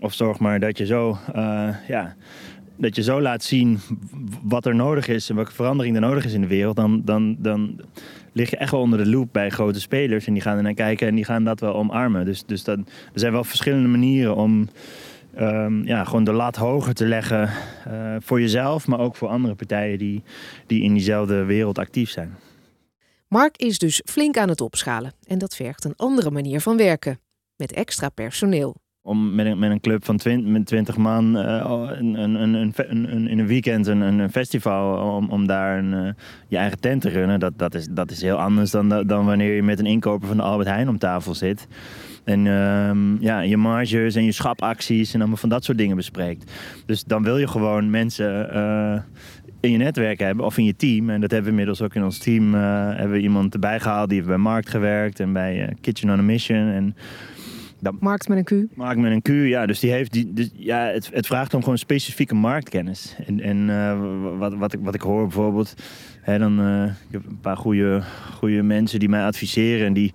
Of 0.00 0.12
zorg 0.12 0.38
maar 0.38 0.60
dat 0.60 0.78
je 0.78 0.86
zo, 0.86 1.18
uh, 1.36 1.68
ja, 1.88 2.14
dat 2.76 2.96
je 2.96 3.02
zo 3.02 3.20
laat 3.20 3.42
zien 3.42 3.78
wat 4.42 4.66
er 4.66 4.74
nodig 4.74 5.08
is 5.08 5.30
en 5.30 5.36
welke 5.36 5.52
verandering 5.52 5.94
er 5.94 6.00
nodig 6.00 6.24
is 6.24 6.32
in 6.32 6.40
de 6.40 6.46
wereld. 6.46 6.76
Dan, 6.76 7.02
dan, 7.04 7.36
dan 7.38 7.80
lig 8.32 8.50
je 8.50 8.56
echt 8.56 8.70
wel 8.70 8.80
onder 8.80 8.98
de 8.98 9.10
loop 9.10 9.28
bij 9.32 9.50
grote 9.50 9.80
spelers. 9.80 10.26
En 10.26 10.32
die 10.32 10.42
gaan 10.42 10.56
er 10.56 10.62
naar 10.62 10.74
kijken 10.74 11.08
en 11.08 11.14
die 11.14 11.24
gaan 11.24 11.44
dat 11.44 11.60
wel 11.60 11.74
omarmen. 11.74 12.24
Dus, 12.24 12.44
dus 12.44 12.64
dat, 12.64 12.78
er 12.78 13.20
zijn 13.20 13.32
wel 13.32 13.44
verschillende 13.44 13.88
manieren 13.88 14.36
om 14.36 14.68
um, 15.40 15.86
ja, 15.86 16.04
gewoon 16.04 16.24
de 16.24 16.32
lat 16.32 16.56
hoger 16.56 16.94
te 16.94 17.06
leggen 17.06 17.50
uh, 17.88 18.16
voor 18.18 18.40
jezelf, 18.40 18.86
maar 18.86 18.98
ook 18.98 19.16
voor 19.16 19.28
andere 19.28 19.54
partijen 19.54 19.98
die, 19.98 20.22
die 20.66 20.82
in 20.82 20.92
diezelfde 20.92 21.44
wereld 21.44 21.78
actief 21.78 22.10
zijn. 22.10 22.34
Mark 23.28 23.56
is 23.56 23.78
dus 23.78 24.02
flink 24.04 24.36
aan 24.36 24.48
het 24.48 24.60
opschalen 24.60 25.12
en 25.26 25.38
dat 25.38 25.54
vergt 25.54 25.84
een 25.84 25.96
andere 25.96 26.30
manier 26.30 26.60
van 26.60 26.76
werken, 26.76 27.20
met 27.56 27.72
extra 27.72 28.08
personeel. 28.08 28.76
om 29.02 29.34
met 29.34 29.46
een, 29.46 29.58
met 29.58 29.70
een 29.70 29.80
club 29.80 30.04
van 30.04 30.16
20, 30.16 30.50
met 30.50 30.66
20 30.66 30.96
man 30.96 31.36
uh, 31.36 31.90
een, 31.98 32.14
een, 32.14 32.54
een, 32.54 33.28
in 33.28 33.38
een 33.38 33.46
weekend 33.46 33.86
een, 33.86 34.30
festival 34.30 35.14
om, 35.16 35.30
om 35.30 35.46
daar 35.46 35.78
een, 35.78 35.92
uh, 35.92 36.12
je 36.48 36.56
eigen 36.56 36.80
tent 36.80 37.00
te 37.00 37.08
runnen. 37.08 37.40
Dat, 37.40 37.58
dat, 37.58 37.74
is, 37.74 37.86
dat 37.90 38.10
is 38.10 38.22
heel 38.22 38.40
anders 38.40 38.70
dan, 38.70 38.88
dan 38.88 39.24
wanneer 39.26 39.54
je 39.54 39.62
met 39.62 39.78
een 39.78 39.86
inkoper 39.86 40.28
van 40.28 40.36
de 40.36 40.42
Albert 40.42 40.68
Heijn 40.68 40.88
om 40.88 40.98
tafel 40.98 41.34
zit. 41.34 41.66
En 42.24 42.44
uh, 42.44 43.20
ja, 43.20 43.40
je 43.40 43.56
marges 43.56 44.14
en 44.14 44.24
je 44.24 44.32
schapacties 44.32 45.14
en 45.14 45.20
allemaal 45.20 45.36
van 45.36 45.48
dat 45.48 45.64
soort 45.64 45.78
dingen 45.78 45.96
bespreekt. 45.96 46.50
Dus 46.86 47.04
dan 47.04 47.22
wil 47.22 47.38
je 47.38 47.48
gewoon 47.48 47.90
mensen 47.90 48.56
uh, 48.56 49.00
in 49.64 49.70
je 49.70 49.78
netwerk 49.78 50.18
hebben 50.18 50.44
of 50.44 50.58
in 50.58 50.64
je 50.64 50.76
team. 50.76 51.10
En 51.10 51.20
dat 51.20 51.30
hebben 51.30 51.44
we 51.52 51.58
inmiddels 51.58 51.82
ook 51.82 51.94
in 51.94 52.04
ons 52.04 52.18
team. 52.18 52.54
hebben 52.54 53.10
we 53.10 53.20
iemand 53.20 53.54
erbij 53.54 53.80
gehaald 53.80 54.08
die 54.08 54.16
heeft 54.16 54.28
bij 54.28 54.38
Markt 54.38 54.70
gewerkt 54.70 55.20
en 55.20 55.32
bij 55.32 55.76
Kitchen 55.80 56.10
on 56.10 56.18
a 56.18 56.22
Mission. 56.22 56.68
En 56.68 56.96
dat, 57.84 58.00
markt 58.00 58.28
met 58.28 58.38
een 58.38 58.68
Q? 58.68 58.76
Markt 58.76 59.00
met 59.00 59.12
een 59.12 59.22
Q, 59.22 59.48
ja. 59.48 59.66
Dus 59.66 59.80
die 59.80 59.90
heeft 59.90 60.12
die, 60.12 60.32
dus, 60.32 60.50
ja, 60.54 60.86
het, 60.86 61.10
het 61.12 61.26
vraagt 61.26 61.54
om 61.54 61.62
gewoon 61.62 61.78
specifieke 61.78 62.34
marktkennis. 62.34 63.16
En, 63.26 63.40
en 63.40 63.68
uh, 63.68 64.38
wat, 64.38 64.54
wat, 64.54 64.72
ik, 64.72 64.80
wat 64.82 64.94
ik 64.94 65.00
hoor 65.00 65.22
bijvoorbeeld, 65.22 65.74
hè, 66.20 66.38
dan 66.38 66.60
ik 66.88 67.12
heb 67.12 67.26
een 67.26 67.40
paar 67.40 67.56
goede, 67.56 68.02
goede 68.32 68.62
mensen 68.62 68.98
die 68.98 69.08
mij 69.08 69.24
adviseren. 69.24 69.86
En 69.86 69.92
die, 69.92 70.12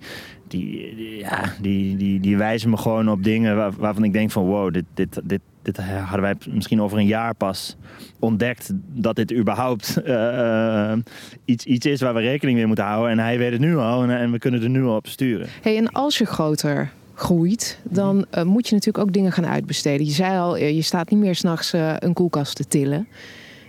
die, 0.48 1.16
ja, 1.18 1.54
die, 1.60 1.96
die, 1.96 2.20
die 2.20 2.36
wijzen 2.36 2.70
me 2.70 2.76
gewoon 2.76 3.08
op 3.08 3.22
dingen 3.22 3.56
waar, 3.56 3.72
waarvan 3.72 4.04
ik 4.04 4.12
denk 4.12 4.30
van 4.30 4.44
wow, 4.44 4.72
dit, 4.72 4.84
dit, 4.94 5.20
dit, 5.24 5.40
dit 5.62 5.76
hadden 5.76 6.20
wij 6.20 6.34
misschien 6.50 6.82
over 6.82 6.98
een 6.98 7.06
jaar 7.06 7.34
pas 7.34 7.76
ontdekt 8.18 8.72
dat 8.92 9.16
dit 9.16 9.32
überhaupt 9.32 9.98
uh, 10.06 10.92
iets, 11.44 11.64
iets 11.64 11.86
is 11.86 12.00
waar 12.00 12.14
we 12.14 12.20
rekening 12.20 12.56
mee 12.56 12.66
moeten 12.66 12.84
houden. 12.84 13.10
En 13.10 13.18
hij 13.18 13.38
weet 13.38 13.52
het 13.52 13.60
nu 13.60 13.76
al 13.76 14.02
en, 14.02 14.10
en 14.10 14.32
we 14.32 14.38
kunnen 14.38 14.62
er 14.62 14.68
nu 14.68 14.84
al 14.84 14.96
op 14.96 15.06
sturen. 15.06 15.46
Hey, 15.62 15.76
en 15.76 15.92
als 15.92 16.18
je 16.18 16.24
groter 16.24 16.92
groeit, 17.14 17.78
dan 17.82 18.26
uh, 18.34 18.42
moet 18.42 18.68
je 18.68 18.74
natuurlijk 18.74 19.04
ook 19.04 19.12
dingen 19.12 19.32
gaan 19.32 19.46
uitbesteden. 19.46 20.06
Je 20.06 20.12
zei 20.12 20.38
al, 20.38 20.56
je 20.56 20.82
staat 20.82 21.10
niet 21.10 21.20
meer 21.20 21.34
s'nachts 21.34 21.74
uh, 21.74 21.94
een 21.98 22.12
koelkast 22.12 22.56
te 22.56 22.66
tillen. 22.66 23.08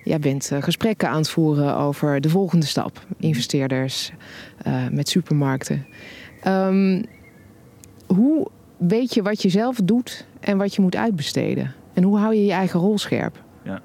Jij 0.03 0.19
bent 0.19 0.51
gesprekken 0.59 1.09
aan 1.09 1.17
het 1.17 1.29
voeren 1.29 1.77
over 1.77 2.21
de 2.21 2.29
volgende 2.29 2.65
stap. 2.65 3.05
Investeerders 3.19 4.11
met 4.91 5.09
supermarkten. 5.09 5.85
Um, 6.47 7.05
hoe 8.07 8.47
weet 8.77 9.13
je 9.13 9.21
wat 9.21 9.41
je 9.41 9.49
zelf 9.49 9.79
doet 9.83 10.25
en 10.39 10.57
wat 10.57 10.75
je 10.75 10.81
moet 10.81 10.95
uitbesteden? 10.95 11.75
En 11.93 12.03
hoe 12.03 12.17
hou 12.17 12.35
je 12.35 12.45
je 12.45 12.51
eigen 12.51 12.79
rol 12.79 12.97
scherp? 12.97 13.43
Ja. 13.63 13.79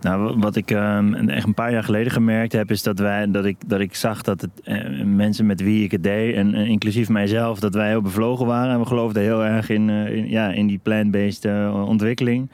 Nou, 0.00 0.38
wat 0.38 0.56
ik 0.56 0.70
um, 0.70 1.14
echt 1.14 1.46
een 1.46 1.54
paar 1.54 1.72
jaar 1.72 1.84
geleden 1.84 2.12
gemerkt 2.12 2.52
heb, 2.52 2.70
is 2.70 2.82
dat, 2.82 2.98
wij, 2.98 3.30
dat, 3.30 3.44
ik, 3.44 3.56
dat 3.66 3.80
ik 3.80 3.94
zag 3.94 4.22
dat 4.22 4.40
het, 4.40 4.50
uh, 4.64 5.04
mensen 5.04 5.46
met 5.46 5.60
wie 5.60 5.84
ik 5.84 5.90
het 5.90 6.02
deed, 6.02 6.34
en 6.34 6.54
inclusief 6.54 7.08
mijzelf, 7.08 7.60
dat 7.60 7.74
wij 7.74 7.88
heel 7.88 8.02
bevlogen 8.02 8.46
waren. 8.46 8.72
En 8.72 8.80
we 8.80 8.86
geloofden 8.86 9.22
heel 9.22 9.44
erg 9.44 9.68
in, 9.68 9.88
in 9.88 10.28
ja, 10.28 10.50
in 10.50 10.66
die 10.66 10.80
plant-based 10.82 11.46
ontwikkeling. 11.72 12.50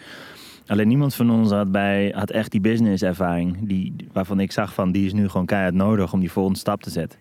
Alleen 0.67 0.89
niemand 0.89 1.15
van 1.15 1.31
ons 1.31 1.51
had, 1.51 1.73
bij, 1.73 2.13
had 2.17 2.31
echt 2.31 2.51
die 2.51 2.61
business 2.61 3.03
ervaring, 3.03 3.57
die, 3.61 3.95
waarvan 4.13 4.41
ik 4.41 4.53
zag 4.53 4.75
van 4.75 4.93
die 4.93 5.07
is 5.07 5.13
nu 5.13 5.29
gewoon 5.29 5.47
keihard 5.47 5.75
nodig 5.75 6.13
om 6.13 6.21
die 6.21 6.33
volgende 6.33 6.59
stap 6.59 6.83
te 6.83 6.91
zetten. 6.91 7.19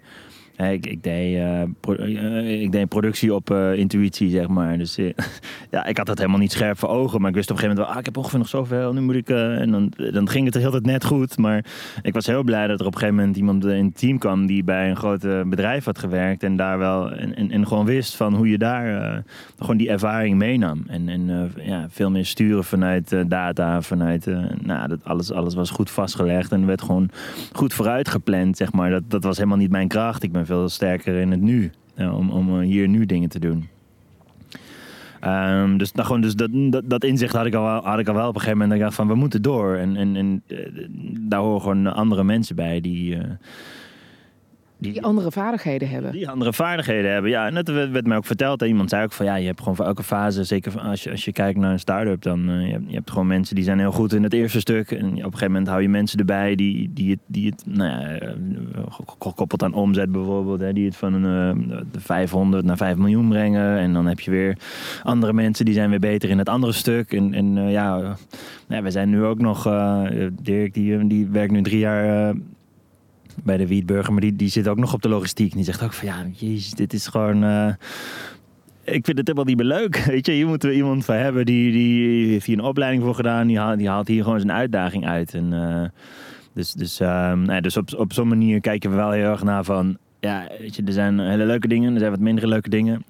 Ik, 0.68 0.86
ik, 0.86 1.04
deed, 1.04 1.38
uh, 1.38 1.62
pro, 1.80 1.96
uh, 1.96 2.62
ik 2.62 2.72
deed 2.72 2.90
productie 2.90 3.34
op 3.34 3.52
intuïtie, 3.76 4.30
zeg 4.30 4.48
maar. 4.48 4.78
Dus 4.78 4.96
ja, 5.72 5.86
ik 5.86 5.98
had 5.98 6.06
dat 6.06 6.18
helemaal 6.18 6.40
niet 6.40 6.52
scherp 6.52 6.78
voor 6.78 6.90
ogen. 6.90 7.22
Maar 7.22 7.30
ik 7.30 7.36
wist 7.36 7.52
op 7.52 7.56
een 7.56 7.62
gegeven 7.62 7.82
moment 7.82 7.86
wel, 7.86 7.94
ah, 7.94 8.00
ik 8.00 8.06
heb 8.06 8.18
ongeveer 8.18 8.40
nog 8.40 8.48
zoveel. 8.48 8.94
Nu 8.94 9.02
moet 9.02 9.16
ik... 9.16 9.30
en 9.30 9.72
dan, 9.72 9.94
dan 10.12 10.30
ging 10.30 10.46
het 10.46 10.54
de 10.54 10.60
hele 10.60 10.80
net 10.82 11.06
goed. 11.06 11.38
Maar 11.38 11.66
ik 12.02 12.14
was 12.14 12.26
heel 12.26 12.44
blij 12.44 12.68
dat 12.68 12.80
er 12.80 12.86
op 12.86 12.94
een 12.94 13.00
gegeven 13.00 13.20
moment 13.20 13.38
iemand 13.38 13.66
in 13.66 13.86
het 13.86 13.98
team 13.98 14.18
kwam... 14.18 14.46
die 14.46 14.64
bij 14.64 14.90
een 14.90 14.96
groot 14.96 15.50
bedrijf 15.50 15.86
had 15.86 16.00
gewerkt. 16.00 16.44
En 16.44 16.56
daar 16.56 16.78
wel... 16.78 17.12
En, 17.12 17.36
en, 17.36 17.52
en 17.52 17.68
gewoon 17.68 17.86
wist 17.86 18.16
van 18.16 18.36
hoe 18.36 18.50
je 18.50 18.58
daar 18.58 19.24
gewoon 19.60 19.78
die 19.78 19.90
ervaring 19.90 20.38
meenam. 20.38 20.84
En, 20.88 21.10
en 21.10 21.52
ja, 21.62 21.88
veel 21.90 22.12
meer 22.12 22.26
sturen 22.26 22.64
vanuit 22.64 23.16
data, 23.28 23.82
vanuit... 23.82 24.26
nou, 24.62 24.88
dat 24.88 25.04
alles, 25.04 25.32
alles 25.32 25.54
was 25.54 25.70
goed 25.70 25.92
vastgelegd. 25.92 26.52
En 26.52 26.66
werd 26.66 26.82
gewoon 26.82 27.10
goed 27.54 27.74
vooruit 27.74 28.10
gepland, 28.10 28.58
zeg 28.58 28.72
maar. 28.72 28.90
Dat, 28.90 29.04
dat 29.08 29.24
was 29.24 29.38
helemaal 29.38 29.58
niet 29.58 29.72
mijn 29.72 29.88
kracht. 29.88 30.24
Ik 30.24 30.32
ben 30.32 30.46
veel 30.50 30.70
sterker 30.70 31.16
in 31.16 31.32
het 31.32 31.42
nu. 31.42 31.72
om, 31.98 32.30
om 32.30 32.60
hier 32.60 32.88
nu 32.88 33.06
dingen 33.06 33.30
te 33.30 33.40
doen. 33.40 33.68
Um, 35.26 35.78
dus, 35.78 35.92
nou, 35.92 36.06
gewoon, 36.06 36.22
dus 36.22 36.36
dat, 36.36 36.50
dat, 36.84 37.04
inzicht 37.04 37.34
had 37.34 37.46
ik, 37.46 37.54
al, 37.54 37.84
had 37.84 38.00
ik 38.00 38.08
al 38.08 38.14
wel 38.14 38.28
op 38.28 38.36
een 38.36 38.42
gegeven 38.42 38.60
moment. 38.60 38.70
Dat 38.70 38.80
ik 38.80 38.84
dacht 38.84 38.96
van, 38.96 39.08
we 39.08 39.16
moeten 39.16 39.42
door. 39.42 39.76
En, 39.76 39.96
en, 39.96 40.16
en 40.16 40.44
uh, 40.48 40.58
daar 41.20 41.40
horen 41.40 41.62
gewoon 41.62 41.94
andere 41.94 42.24
mensen 42.24 42.56
bij 42.56 42.82
die... 42.82 43.18
die, 44.80 44.94
die, 44.94 45.04
andere 45.04 45.32
vaardigheden 45.32 45.90
hebben. 45.90 46.12
Die 46.12 46.30
andere 46.30 46.54
vaardigheden 46.54 47.12
hebben, 47.12 47.32
ja. 47.32 47.48
En 47.48 47.54
dat 47.54 47.68
werd, 47.68 48.08
mij 48.08 48.18
ook 48.18 48.26
verteld. 48.26 48.62
Iemand 48.62 48.90
zei 48.90 49.04
ook 49.04 49.12
van 49.12 49.26
ja, 49.26 49.36
je 49.36 49.46
hebt 49.46 49.60
gewoon 49.60 49.76
voor 49.76 49.86
elke 49.86 50.04
fase, 50.04 50.44
zeker 50.44 50.80
als 50.80 51.04
je, 51.04 51.12
als 51.12 51.26
je 51.26 51.32
kijkt 51.32 51.60
naar 51.60 51.72
een 51.72 51.80
start-up, 51.80 52.22
dan 52.22 52.50
uh, 52.50 52.66
je, 52.66 52.72
hebt, 52.72 52.84
je 52.88 52.96
hebt 52.96 53.12
gewoon 53.12 53.28
mensen 53.28 53.56
die 53.56 53.64
zijn 53.64 53.80
heel 53.80 53.92
goed 53.92 54.14
in 54.14 54.24
het 54.24 54.34
eerste 54.34 54.60
stuk. 54.60 54.92
En 54.92 55.06
op 55.06 55.12
een 55.12 55.24
gegeven 55.24 55.48
moment 55.48 55.68
hou 55.68 55.82
je 55.82 55.90
mensen 55.90 56.20
erbij 56.20 56.56
die, 56.56 56.92
die 56.94 57.12
het, 57.12 57.20
die 57.26 57.46
het 57.50 57.64
nou 57.66 57.90
ja, 57.90 58.18
eh, 58.18 58.30
gekoppeld 59.20 59.64
aan 59.64 59.74
omzet 59.74 60.12
bijvoorbeeld, 60.12 60.60
hè, 60.60 60.74
die 60.74 60.86
het 60.86 60.96
van 60.96 61.14
een, 61.14 61.58
uh, 61.70 61.82
de 61.92 62.00
500 62.00 62.66
naar 62.66 62.78
5 62.78 62.96
miljoen 62.96 63.30
brengen. 63.30 63.78
En 63.78 63.94
dan 63.94 64.06
heb 64.06 64.20
je 64.20 64.32
weer 64.32 64.58
andere 65.04 65.34
mensen 65.34 65.66
die 65.66 65.74
zijn 65.74 65.90
weer 65.90 66.00
beter 66.00 66.30
in 66.30 66.38
het 66.38 66.50
andere 66.50 66.74
stuk. 66.74 67.14
En, 67.14 67.34
en 67.34 67.58
uh, 67.58 67.72
ja, 67.72 68.16
nou, 68.68 68.84
we 68.84 68.92
zijn 68.92 69.10
nu 69.10 69.24
ook 69.24 69.40
nog, 69.40 69.64
Dirk 70.42 70.74
die, 70.74 71.08
die 71.08 71.28
werkt 71.28 71.52
nu 71.52 71.62
drie 71.62 71.80
jaar 71.80 72.34
bij 73.44 73.58
de 73.58 73.68
Wietburger. 73.68 74.12
Maar 74.12 74.22
die, 74.22 74.36
die 74.36 74.50
zit 74.50 74.68
ook 74.68 74.78
nog 74.78 74.94
op 74.94 75.02
de 75.02 75.10
logistiek. 75.10 75.54
Die 75.54 75.64
zegt 75.64 75.84
ook 75.84 75.94
van 75.94 76.08
ja, 76.08 76.26
jezus, 76.34 76.72
dit 76.72 76.94
is 76.94 77.08
gewoon... 77.08 77.44
Uh, 77.44 77.74
ik 78.84 79.06
vind 79.06 79.18
het 79.18 79.28
helemaal 79.28 79.46
niet 79.46 79.58
meer 79.58 79.66
leuk. 79.66 79.98
Weet 80.06 80.26
je, 80.26 80.32
hier 80.32 80.48
moeten 80.48 80.70
we 80.70 80.76
iemand 80.76 81.06
voor 81.06 81.14
hebben 81.14 81.46
die, 81.46 81.72
die 81.72 82.28
heeft 82.28 82.46
hier 82.46 82.58
een 82.58 82.64
opleiding 82.64 83.04
voor 83.04 83.16
gedaan. 83.16 83.48
Die 83.48 83.60
haalt, 83.60 83.78
die 83.78 83.90
haalt 83.90 84.08
hier 84.08 84.24
gewoon 84.24 84.40
zijn 84.40 84.52
uitdaging 84.52 85.08
uit. 85.08 85.34
En, 85.34 85.52
uh, 85.54 85.84
dus 86.54 86.74
dus, 86.74 87.00
nee, 87.36 87.62
dus 87.62 87.78
op, 87.78 87.94
op 87.98 88.14
zo'n 88.14 88.28
manier 88.28 88.62
kijken 88.62 88.90
we 88.90 88.96
wel 88.96 89.12
heel 89.12 89.32
erg 89.32 89.44
naar 89.44 89.64
van... 89.64 89.98
Ja, 90.20 90.48
weet 90.60 90.76
je, 90.76 90.84
er 90.86 90.94
zijn 90.94 91.20
hele 91.20 91.46
leuke 91.46 91.68
dingen, 91.68 91.94
er 91.94 92.00
zijn 92.00 92.12
wat 92.12 92.20
mindere 92.20 92.48
leuke 92.48 92.70
dingen. 92.70 93.06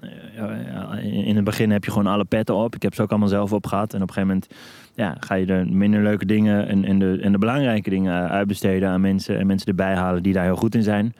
In 1.01 1.35
het 1.35 1.43
begin 1.43 1.71
heb 1.71 1.83
je 1.83 1.91
gewoon 1.91 2.07
alle 2.07 2.25
petten 2.25 2.55
op. 2.55 2.75
Ik 2.75 2.81
heb 2.81 2.95
ze 2.95 3.01
ook 3.01 3.09
allemaal 3.09 3.27
zelf 3.27 3.53
opgehad. 3.53 3.93
En 3.93 4.01
op 4.01 4.07
een 4.07 4.13
gegeven 4.13 4.27
moment 4.27 4.53
ja, 4.93 5.15
ga 5.19 5.35
je 5.35 5.45
de 5.45 5.65
minder 5.69 6.03
leuke 6.03 6.25
dingen 6.25 6.85
en, 6.85 6.99
de, 6.99 7.19
en 7.21 7.31
de 7.31 7.37
belangrijke 7.37 7.89
dingen 7.89 8.29
uitbesteden 8.29 8.89
aan 8.89 9.01
mensen. 9.01 9.39
En 9.39 9.47
mensen 9.47 9.67
erbij 9.67 9.95
halen 9.95 10.23
die 10.23 10.33
daar 10.33 10.43
heel 10.43 10.55
goed 10.55 10.75
in 10.75 10.83
zijn. 10.83 11.13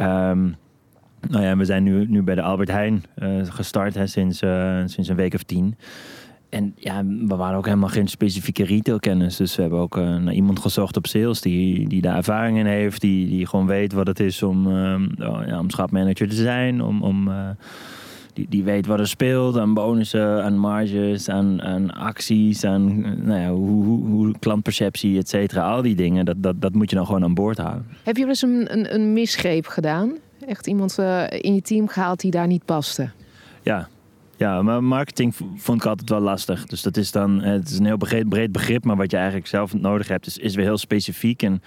Um, 0.00 0.56
nou 1.28 1.44
ja, 1.44 1.56
we 1.56 1.64
zijn 1.64 1.82
nu, 1.82 2.06
nu 2.08 2.22
bij 2.22 2.34
de 2.34 2.42
Albert 2.42 2.70
Heijn 2.70 3.04
uh, 3.18 3.28
gestart 3.44 3.94
hè, 3.94 4.06
sinds, 4.06 4.38
sinds 4.84 5.08
een 5.08 5.16
week 5.16 5.34
of 5.34 5.42
tien. 5.42 5.76
En 6.56 6.72
ja, 6.76 7.04
we 7.04 7.36
waren 7.36 7.56
ook 7.56 7.64
helemaal 7.64 7.88
geen 7.88 8.08
specifieke 8.08 8.64
retailkennis. 8.64 9.36
Dus 9.36 9.56
we 9.56 9.62
hebben 9.62 9.80
ook 9.80 9.96
uh, 9.96 10.16
naar 10.16 10.34
iemand 10.34 10.58
gezocht 10.58 10.96
op 10.96 11.06
sales 11.06 11.40
die, 11.40 11.88
die 11.88 12.00
daar 12.00 12.16
ervaring 12.16 12.58
in 12.58 12.66
heeft. 12.66 13.00
Die, 13.00 13.28
die 13.28 13.46
gewoon 13.46 13.66
weet 13.66 13.92
wat 13.92 14.06
het 14.06 14.20
is 14.20 14.42
om, 14.42 14.66
uh, 14.66 15.00
ja, 15.18 15.58
om 15.58 15.70
schapmanager 15.70 16.28
te 16.28 16.34
zijn. 16.34 16.82
Om, 16.82 17.02
om 17.02 17.28
uh, 17.28 17.48
die, 18.32 18.46
die 18.48 18.64
weet 18.64 18.86
wat 18.86 18.98
er 18.98 19.08
speelt 19.08 19.58
aan 19.58 19.74
bonussen, 19.74 20.44
aan 20.44 20.58
marges, 20.58 21.28
aan, 21.28 21.62
aan 21.62 21.94
acties, 21.94 22.64
aan 22.64 23.00
nou 23.26 23.40
ja, 23.40 23.50
hoe, 23.50 23.84
hoe, 23.84 24.06
hoe 24.06 24.34
klantperceptie, 24.38 25.18
et 25.18 25.28
cetera. 25.28 25.70
Al 25.70 25.82
die 25.82 25.96
dingen, 25.96 26.24
dat, 26.24 26.36
dat, 26.42 26.60
dat 26.60 26.74
moet 26.74 26.90
je 26.90 26.96
dan 26.96 27.06
gewoon 27.06 27.24
aan 27.24 27.34
boord 27.34 27.58
houden. 27.58 27.86
Heb 28.02 28.16
je 28.16 28.22
wel 28.22 28.30
eens 28.30 28.42
een, 28.42 28.72
een, 28.72 28.94
een 28.94 29.12
misgreep 29.12 29.66
gedaan? 29.66 30.12
Echt 30.46 30.66
iemand 30.66 30.98
in 31.28 31.54
je 31.54 31.62
team 31.62 31.88
gehaald 31.88 32.20
die 32.20 32.30
daar 32.30 32.46
niet 32.46 32.64
paste? 32.64 33.10
Ja, 33.62 33.88
ja, 34.36 34.62
maar 34.62 34.84
marketing 34.84 35.34
vond 35.56 35.80
ik 35.80 35.88
altijd 35.88 36.08
wel 36.08 36.20
lastig. 36.20 36.66
Dus 36.66 36.82
dat 36.82 36.96
is 36.96 37.12
dan, 37.12 37.42
het 37.42 37.68
is 37.68 37.78
een 37.78 37.86
heel 37.86 38.24
breed, 38.28 38.52
begrip, 38.52 38.84
maar 38.84 38.96
wat 38.96 39.10
je 39.10 39.16
eigenlijk 39.16 39.46
zelf 39.46 39.74
nodig 39.74 40.08
hebt, 40.08 40.26
is, 40.26 40.38
is 40.38 40.54
weer 40.54 40.64
heel 40.64 40.78
specifiek. 40.78 41.42
En 41.42 41.62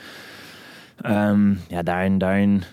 um, 1.06 1.60
ja, 1.68 1.82
daarin, 1.84 2.18
daarin 2.18 2.64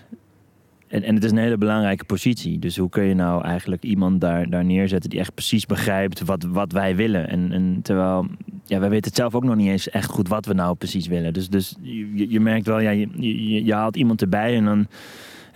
en, 0.87 1.03
en 1.03 1.15
het 1.15 1.23
is 1.23 1.31
een 1.31 1.37
hele 1.37 1.57
belangrijke 1.57 2.03
positie. 2.03 2.59
Dus 2.59 2.77
hoe 2.77 2.89
kun 2.89 3.03
je 3.03 3.13
nou 3.13 3.43
eigenlijk 3.43 3.83
iemand 3.83 4.21
daar, 4.21 4.49
daar 4.49 4.65
neerzetten 4.65 5.09
die 5.09 5.19
echt 5.19 5.33
precies 5.33 5.65
begrijpt 5.65 6.23
wat, 6.23 6.43
wat 6.43 6.71
wij 6.71 6.95
willen? 6.95 7.29
En, 7.29 7.51
en 7.51 7.79
terwijl, 7.81 8.27
ja, 8.65 8.79
wij 8.79 8.89
weten 8.89 9.07
het 9.07 9.15
zelf 9.15 9.35
ook 9.35 9.43
nog 9.43 9.55
niet 9.55 9.67
eens 9.67 9.89
echt 9.89 10.09
goed 10.09 10.27
wat 10.27 10.45
we 10.45 10.53
nou 10.53 10.75
precies 10.75 11.07
willen. 11.07 11.33
Dus, 11.33 11.49
dus 11.49 11.75
je, 11.81 12.29
je 12.29 12.39
merkt 12.39 12.65
wel, 12.65 12.79
ja, 12.79 12.89
je, 12.89 13.07
je, 13.19 13.65
je 13.65 13.73
haalt 13.73 13.95
iemand 13.95 14.21
erbij 14.21 14.55
en 14.55 14.65
dan 14.65 14.87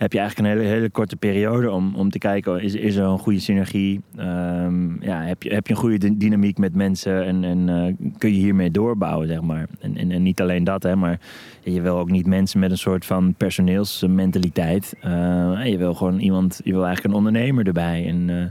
heb 0.02 0.12
je 0.12 0.18
eigenlijk 0.18 0.48
een 0.48 0.58
hele, 0.58 0.74
hele 0.74 0.90
korte 0.90 1.16
periode 1.16 1.70
om, 1.70 1.94
om 1.94 2.10
te 2.10 2.18
kijken, 2.18 2.62
is, 2.62 2.74
is 2.74 2.96
er 2.96 3.04
een 3.04 3.18
goede 3.18 3.40
synergie? 3.40 4.00
Um, 4.18 5.02
ja, 5.02 5.22
heb, 5.22 5.42
je, 5.42 5.54
heb 5.54 5.66
je 5.66 5.72
een 5.72 5.78
goede 5.78 6.16
dynamiek 6.16 6.58
met 6.58 6.74
mensen 6.74 7.24
en, 7.24 7.44
en 7.44 7.68
uh, 7.68 8.10
kun 8.18 8.30
je 8.30 8.38
hiermee 8.38 8.70
doorbouwen, 8.70 9.28
zeg 9.28 9.40
maar. 9.40 9.66
En, 9.80 9.96
en, 9.96 10.10
en, 10.10 10.22
niet 10.22 10.40
alleen 10.40 10.64
dat, 10.64 10.82
hè, 10.82 10.96
maar 10.96 11.20
je 11.62 11.80
wil 11.80 11.98
ook 11.98 12.10
niet 12.10 12.26
mensen 12.26 12.60
met 12.60 12.70
een 12.70 12.78
soort 12.78 13.04
van 13.04 13.34
personeelsmentaliteit. 13.34 14.94
Uh, 15.04 15.60
je 15.64 15.76
wil 15.78 15.94
gewoon 15.94 16.18
iemand, 16.18 16.60
je 16.64 16.72
wil 16.72 16.84
eigenlijk 16.84 17.14
een 17.14 17.18
ondernemer 17.18 17.66
erbij. 17.66 18.06
En 18.06 18.28
uh, 18.28 18.44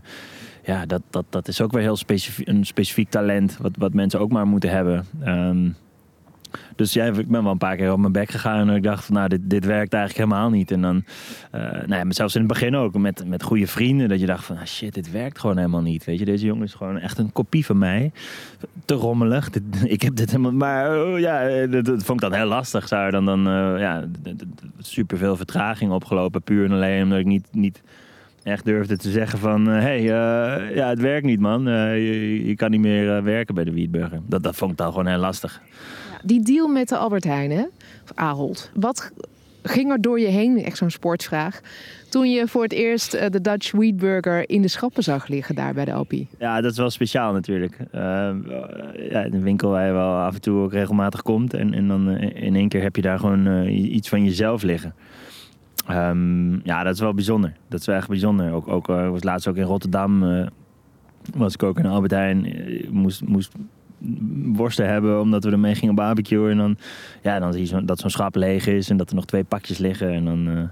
ja, 0.64 0.86
dat, 0.86 1.02
dat, 1.10 1.26
dat 1.30 1.48
is 1.48 1.62
ook 1.62 1.72
weer 1.72 1.82
heel 1.82 1.96
specifiek, 1.96 2.48
een 2.48 2.66
specifiek 2.66 3.10
talent, 3.10 3.58
wat, 3.58 3.72
wat 3.78 3.94
mensen 3.94 4.20
ook 4.20 4.32
maar 4.32 4.48
moeten 4.48 4.70
hebben. 4.70 5.06
Um, 5.26 5.76
Dus 6.76 6.94
ja, 6.94 7.06
ik 7.06 7.28
ben 7.28 7.44
wel 7.44 7.52
een 7.52 7.58
paar 7.58 7.76
keer 7.76 7.92
op 7.92 8.00
mijn 8.00 8.12
bek 8.12 8.32
gegaan 8.32 8.70
en 8.70 8.76
ik 8.76 8.84
dacht 8.84 9.06
van 9.06 9.16
nou, 9.16 9.28
dit, 9.28 9.40
dit 9.44 9.66
werkt 9.66 9.94
eigenlijk 9.94 10.30
helemaal 10.30 10.50
niet. 10.50 10.72
En 10.72 10.82
dan, 10.82 11.04
uh, 11.56 11.62
nou 11.62 11.96
ja, 11.96 12.04
zelfs 12.10 12.36
in 12.36 12.42
het 12.42 12.50
begin 12.50 12.76
ook 12.76 12.98
met, 12.98 13.28
met 13.28 13.44
goede 13.44 13.68
vrienden, 13.68 14.10
dat 14.10 14.20
je 14.20 14.26
dacht 14.26 14.46
van 14.46 14.58
ah, 14.58 14.66
shit, 14.66 14.94
dit 14.94 15.12
werkt 15.12 15.40
gewoon 15.40 15.58
helemaal 15.58 15.82
niet. 15.82 16.06
Weet 16.06 16.20
je, 16.20 16.26
deze 16.26 16.46
jongen 16.46 16.64
is 16.64 16.74
gewoon 16.74 16.98
echt 16.98 17.18
een 17.18 17.32
kopie 17.32 17.66
van 17.66 17.78
mij. 17.78 18.12
Te 18.86 18.94
rommelig. 18.94 19.50
ik 19.84 20.02
heb 20.02 20.16
dit 20.16 20.30
helemaal, 20.32 20.52
maar 20.52 21.08
uh, 21.08 21.20
ja, 21.20 21.66
dat, 21.68 21.86
dat, 21.86 22.04
vond 22.04 22.24
ik 22.24 22.30
dan 22.30 22.40
heel 22.40 22.48
lastig. 22.48 22.88
Zou 22.88 23.12
dan, 23.12 23.26
dan 23.26 23.48
uh, 23.48 23.80
ja, 23.80 24.04
super 24.80 25.18
veel 25.18 25.36
vertraging 25.36 25.92
opgelopen, 25.92 26.42
puur 26.42 26.66
en 26.66 26.72
alleen 26.72 27.04
omdat 27.04 27.20
ik 27.20 27.26
niet, 27.26 27.48
niet 27.52 27.82
echt 28.44 28.66
durfde 28.66 28.98
te 28.98 29.12
zeggen 29.12 29.40
van... 29.40 29.68
hé, 29.68 29.82
hey, 29.82 30.02
ja, 30.76 30.90
het 30.90 31.00
werkt 31.00 31.26
niet, 31.26 31.40
man. 31.40 31.64
Je, 31.64 32.54
kan 32.56 32.72
niet 32.72 32.80
meer 32.80 33.24
werken 33.24 33.56
bij 33.56 33.64
de 33.64 33.72
Wietburger. 33.72 34.20
Dat, 34.28 34.44
dat 34.44 34.56
vond 34.56 34.72
ik 34.72 34.78
dan 34.78 34.88
gewoon 34.88 35.08
heel 35.08 35.18
lastig. 35.18 35.62
Die 36.24 36.42
deal 36.42 36.68
met 36.68 36.90
de 36.90 36.98
Albert 36.98 37.24
Heijn, 37.24 37.52
hè? 37.52 37.64
Of 38.04 38.12
Ahold. 38.16 38.72
Wat 38.74 39.12
ging 39.64 39.92
er 39.92 40.02
door 40.02 40.20
je 40.20 40.28
heen, 40.28 40.64
echt 40.64 40.78
zo'n 40.78 40.90
sportsvraag... 40.90 41.62
toen 42.10 42.32
je 42.32 42.48
voor 42.48 42.64
het 42.64 42.72
eerst 42.72 43.12
de 43.12 43.42
Dutch 43.42 43.72
Wheatburger 43.72 44.50
in 44.50 44.62
de 44.62 44.68
schappen 44.68 45.04
zag 45.04 45.28
liggen 45.28 45.56
daar 45.56 45.74
bij 45.74 45.86
de 45.86 45.94
Alpie? 45.94 46.28
Ja, 46.40 46.62
dat 46.62 46.72
is 46.72 46.78
wel 46.78 46.90
speciaal 46.90 47.34
natuurlijk. 47.34 47.78
ja, 47.92 49.26
een 49.26 49.42
winkel 49.42 49.70
waar 49.70 49.86
je 49.86 49.92
wel 49.92 50.16
af 50.16 50.34
en 50.34 50.42
toe 50.42 50.62
ook 50.62 50.72
regelmatig 50.72 51.22
komt... 51.22 51.54
en, 51.54 51.74
en 51.74 51.88
dan 51.88 52.10
in 52.20 52.56
één 52.56 52.70
keer 52.70 52.82
heb 52.82 52.96
je 52.96 53.02
daar 53.02 53.20
gewoon 53.20 53.68
iets 53.68 54.10
van 54.10 54.24
jezelf 54.24 54.64
liggen. 54.64 54.94
Um, 55.90 56.62
ja, 56.64 56.84
dat 56.84 56.94
is 56.94 57.00
wel 57.00 57.14
bijzonder. 57.14 57.54
Dat 57.68 57.80
is 57.80 57.86
wel 57.86 57.96
echt 57.96 58.08
bijzonder. 58.08 58.52
Ook, 58.52 58.68
ook 58.68 58.90
uh, 58.90 59.10
was 59.10 59.24
laatst 59.24 59.48
ook 59.48 59.56
in 59.56 59.64
Rotterdam. 59.64 60.24
Uh, 60.24 60.48
was 61.36 61.54
ik 61.54 61.64
ook 61.64 61.80
in 61.80 61.86
Albert 61.86 62.12
Heijn. 62.12 62.70
Uh, 62.70 62.90
moest, 62.90 63.28
moest 63.28 63.52
worsten 64.54 64.88
hebben 64.88 65.22
omdat 65.22 65.44
we 65.44 65.52
ermee 65.52 65.76
gingen 65.76 65.96
barbecuen. 65.96 66.52
En 66.52 66.58
dan, 66.58 66.78
ja, 67.22 67.40
dan 67.40 67.52
zie 67.52 67.62
je 67.62 67.68
zo, 67.68 67.86
dat 67.86 68.00
zo'n 68.00 68.10
schap 68.10 68.36
leeg 68.36 68.68
is 68.68 68.90
en 68.90 68.98
dat 68.98 69.10
er 69.10 69.16
nog 69.16 69.26
twee 69.26 69.44
pakjes 69.44 69.78
liggen. 69.78 70.14
En 70.14 70.26
dan, 70.26 70.70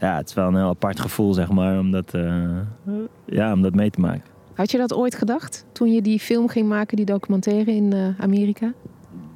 ja, 0.00 0.16
het 0.16 0.28
is 0.28 0.34
wel 0.34 0.48
een 0.48 0.56
heel 0.56 0.68
apart 0.68 1.00
gevoel, 1.00 1.32
zeg 1.32 1.50
maar, 1.50 1.78
om 1.78 1.90
dat, 1.90 2.12
ja, 3.26 3.52
om 3.52 3.62
dat 3.62 3.74
mee 3.74 3.90
te 3.90 4.00
maken. 4.00 4.30
Had 4.54 4.70
je 4.70 4.78
dat 4.78 4.94
ooit 4.94 5.14
gedacht 5.14 5.66
toen 5.72 5.92
je 5.92 6.02
die 6.02 6.18
film 6.18 6.48
ging 6.48 6.68
maken, 6.68 6.96
die 6.96 7.06
documentaire 7.06 7.74
in 7.74 8.14
Amerika? 8.18 8.72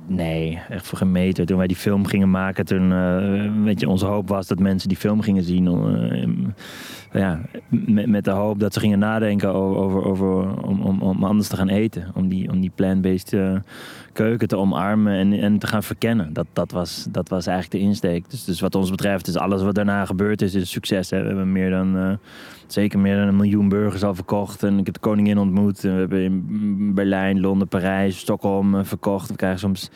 Nee, 0.07 0.61
echt 0.69 0.87
voor 0.87 0.99
geen 0.99 1.13
meter. 1.13 1.47
Toen 1.47 1.57
wij 1.57 1.67
die 1.67 1.77
film 1.77 2.07
gingen 2.07 2.31
maken, 2.31 2.65
toen, 2.65 2.89
weet 3.65 3.81
je, 3.81 3.89
onze 3.89 4.07
hoop 4.07 4.29
was 4.29 4.47
dat 4.47 4.59
mensen 4.59 4.89
die 4.89 4.97
film 4.97 5.21
gingen 5.21 5.43
zien. 5.43 6.55
Ja, 7.13 7.41
met, 7.69 8.07
met, 8.07 8.25
de 8.25 8.31
hoop 8.31 8.61
dat 8.61 8.73
ze 8.73 8.81
gingen 8.81 8.99
nadenken 8.99 9.53
over, 9.55 9.83
over, 9.83 10.05
over 10.05 10.63
om, 10.63 10.81
om, 10.81 11.03
om, 11.03 11.25
anders 11.25 11.49
te 11.49 11.57
gaan 11.57 11.69
eten. 11.69 12.11
Om 12.15 12.29
die, 12.29 12.51
om 12.51 12.61
die 12.61 12.73
plant-based 12.75 13.33
uh, 13.33 13.57
keuken 14.13 14.49
te 14.49 14.57
omarmen 14.57 15.13
en, 15.13 15.33
en 15.33 15.59
te 15.59 15.67
gaan 15.67 15.83
verkennen. 15.83 16.33
Dat, 16.33 16.47
dat, 16.53 16.73
was, 16.73 17.07
dat 17.11 17.29
was 17.29 17.47
eigenlijk 17.47 17.83
de 17.83 17.89
insteek. 17.89 18.31
Dus, 18.31 18.45
dus 18.45 18.61
wat 18.61 18.75
ons 18.75 18.91
betreft 18.91 19.29
is 19.29 19.37
alles 19.37 19.63
wat 19.63 19.75
daarna 19.75 20.05
gebeurd 20.05 20.43
is, 20.43 20.55
is 20.55 20.71
succes. 20.71 21.09
We 21.09 21.17
hebben 21.17 21.53
meer 21.53 21.71
dan, 21.71 22.19
zeker 22.67 22.99
meer 22.99 23.17
dan 23.17 23.29
een 23.29 23.37
miljoen 23.37 23.69
burgers 23.69 24.03
al 24.03 24.15
verkocht. 24.15 24.63
En 24.63 24.79
ik 24.79 24.87
heb 24.87 24.95
de 24.95 25.01
koningin 25.01 25.39
ontmoet. 25.39 25.85
En 25.85 25.93
we 25.93 25.99
hebben 25.99 26.23
in 26.23 26.95
Berlijn, 26.95 27.41
Londen, 27.41 27.69
Parijs, 27.69 28.19
Stockholm 28.19 28.85
verkocht. 28.85 29.29
We 29.29 29.37
krijgen 29.37 29.61
soms 29.61 29.91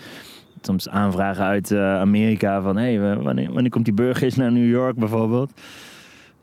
soms 0.62 0.88
aanvragen 0.88 1.44
uit 1.44 1.72
Amerika 1.74 2.62
van 2.62 2.76
hey, 2.76 3.00
wanneer, 3.00 3.52
wanneer 3.52 3.70
komt 3.70 3.84
die 3.84 3.94
burger 3.94 4.32
naar 4.36 4.52
New 4.52 4.68
York 4.68 4.96
bijvoorbeeld? 4.96 5.52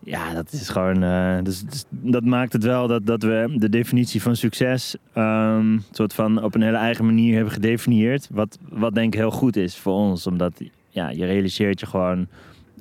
Ja, 0.07 0.33
dat 0.33 0.51
is 0.51 0.69
gewoon. 0.69 1.03
Uh, 1.03 1.37
dus, 1.43 1.61
dus, 1.61 1.83
dat 1.89 2.23
maakt 2.23 2.53
het 2.53 2.63
wel 2.63 2.87
dat, 2.87 3.05
dat 3.05 3.23
we 3.23 3.55
de 3.57 3.69
definitie 3.69 4.21
van 4.21 4.35
succes. 4.35 4.95
Um, 5.15 5.83
soort 5.91 6.13
van 6.13 6.43
op 6.43 6.55
een 6.55 6.61
hele 6.61 6.77
eigen 6.77 7.05
manier 7.05 7.35
hebben 7.35 7.53
gedefinieerd. 7.53 8.27
Wat, 8.31 8.57
wat 8.69 8.93
denk 8.93 9.13
ik 9.13 9.19
heel 9.19 9.31
goed 9.31 9.55
is 9.55 9.77
voor 9.77 9.93
ons. 9.93 10.27
Omdat 10.27 10.61
ja, 10.89 11.09
je 11.09 11.25
realiseert 11.25 11.79
je 11.79 11.85
gewoon 11.85 12.27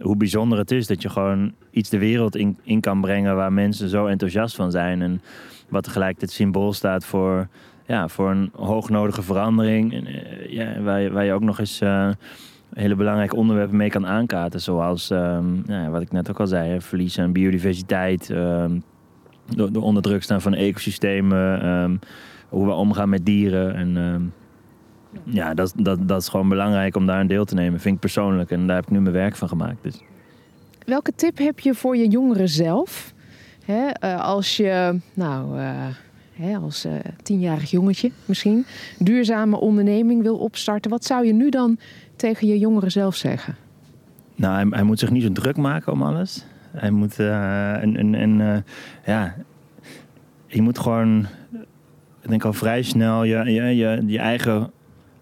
hoe 0.01 0.17
bijzonder 0.17 0.59
het 0.59 0.71
is 0.71 0.87
dat 0.87 1.03
je 1.03 1.09
gewoon 1.09 1.53
iets 1.71 1.89
de 1.89 1.99
wereld 1.99 2.37
in, 2.37 2.59
in 2.63 2.81
kan 2.81 3.01
brengen 3.01 3.37
waar 3.37 3.53
mensen 3.53 3.89
zo 3.89 4.07
enthousiast 4.07 4.57
van 4.57 4.71
zijn. 4.71 5.03
En 5.03 5.23
wat 5.69 5.85
tegelijkertijd 5.85 6.31
symbool 6.31 6.73
staat 6.73 7.05
voor, 7.05 7.49
ja, 7.87 8.09
voor 8.09 8.31
een 8.31 8.51
hoognodige 8.53 9.23
verandering. 9.23 9.93
En, 9.93 10.07
uh, 10.09 10.53
ja, 10.53 10.81
waar, 10.81 11.25
je, 11.25 11.33
ook 11.33 11.43
nog 11.43 11.59
eens. 11.59 11.81
Uh, 11.81 12.11
hele 12.83 12.95
belangrijke 12.95 13.37
onderwerpen 13.37 13.77
mee 13.77 13.91
kan 13.91 14.07
aankaarten. 14.07 14.61
Zoals 14.61 15.11
um, 15.11 15.63
ja, 15.67 15.89
wat 15.89 16.03
ik 16.03 16.13
net 16.13 16.31
ook 16.31 16.41
al 16.41 16.47
zei, 16.47 16.81
verlies 16.81 17.19
aan 17.19 17.33
biodiversiteit, 17.33 18.29
um, 18.29 18.83
de, 19.47 19.71
de 19.71 20.17
staan 20.19 20.41
van 20.41 20.55
ecosystemen, 20.55 21.69
um, 21.69 21.99
hoe 22.49 22.67
we 22.67 22.73
omgaan 22.73 23.09
met 23.09 23.27
dieren. 23.27 23.75
En 23.75 24.33
ja, 25.25 25.55
dat, 25.55 25.73
dat, 25.77 26.09
dat 26.09 26.21
is 26.21 26.29
gewoon 26.29 26.49
belangrijk 26.49 26.97
om 26.97 27.07
daar 27.07 27.21
een 27.21 27.27
deel 27.27 27.45
te 27.45 27.55
nemen, 27.55 27.81
vind 27.81 27.95
ik 27.95 28.01
persoonlijk. 28.01 28.51
En 28.51 28.67
daar 28.67 28.77
heb 28.77 28.85
ik 28.85 28.91
nu 28.91 29.01
mijn 29.01 29.15
werk 29.15 29.37
van 29.37 29.49
gemaakt. 29.49 29.83
Dus. 29.83 30.03
Welke 30.87 31.13
tip 31.15 31.39
heb 31.39 31.61
je 31.61 31.75
voor 31.75 31.97
je 31.97 32.09
jongeren 32.09 32.49
zelf? 32.49 33.15
Hè, 33.65 33.87
uh, 34.05 34.25
als 34.25 34.57
je, 34.57 35.01
nou, 35.15 35.59
uh, 35.59 35.87
hè, 36.33 36.57
als 36.57 36.87
uh, 36.87 36.93
tienjarig 37.23 37.71
jongetje 37.71 38.11
misschien, 38.25 38.67
duurzame 38.99 39.61
onderneming 39.61 40.23
wil 40.23 40.37
opstarten, 40.37 40.91
wat 40.91 41.05
zou 41.05 41.27
je 41.27 41.33
nu 41.33 41.49
dan 41.49 41.79
tegen 42.17 42.47
je 42.47 42.59
jongeren 42.59 42.91
zelf 42.91 43.15
zeggen? 43.15 43.57
Nou, 44.35 44.55
hij, 44.55 44.67
hij 44.71 44.83
moet 44.83 44.99
zich 44.99 45.11
niet 45.11 45.23
zo 45.23 45.33
druk 45.33 45.57
maken 45.57 45.93
om 45.93 46.03
alles. 46.03 46.47
Hij 46.71 46.91
moet, 46.91 47.19
uh, 47.19 47.83
en, 47.83 48.15
en, 48.15 48.41
uh, 48.41 48.57
ja, 49.07 49.35
je 50.47 50.63
moet 50.63 50.79
gewoon, 50.79 51.27
ik 52.23 52.29
denk 52.29 52.45
al 52.45 52.53
vrij 52.53 52.83
snel 52.83 53.25
je, 53.25 53.37
je, 53.37 53.63
je, 53.63 54.03
je 54.07 54.19
eigen 54.19 54.71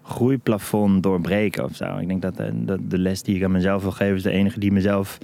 groeiplafond 0.03 1.03
doorbreken 1.03 1.63
of 1.63 1.75
zo. 1.75 1.97
Ik 1.97 2.07
denk 2.07 2.21
dat, 2.21 2.39
eh, 2.39 2.47
de 2.81 2.97
les 2.97 3.23
die 3.23 3.35
ik 3.35 3.43
aan 3.43 3.51
mezelf 3.51 3.81
wil 3.81 3.91
geven, 3.91 4.15
is 4.15 4.23
de 4.23 4.31
enige 4.31 4.59
die 4.59 4.71
mezelf 4.71 5.17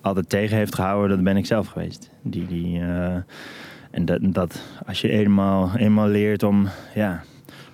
altijd 0.00 0.28
tegen 0.28 0.56
heeft 0.56 0.74
gehouden. 0.74 1.16
Dat 1.16 1.24
ben 1.24 1.36
ik 1.36 1.46
zelf 1.46 1.66
geweest. 1.66 2.10
Die, 2.22 2.46
die, 2.46 2.78
uh, 2.78 3.14
en 3.90 4.04
dat, 4.04 4.18
dat 4.22 4.62
als 4.86 5.00
je 5.00 5.08
eenmaal, 5.08 5.70
eenmaal 5.76 6.08
leert 6.08 6.42
om, 6.42 6.68
ja, 6.94 7.22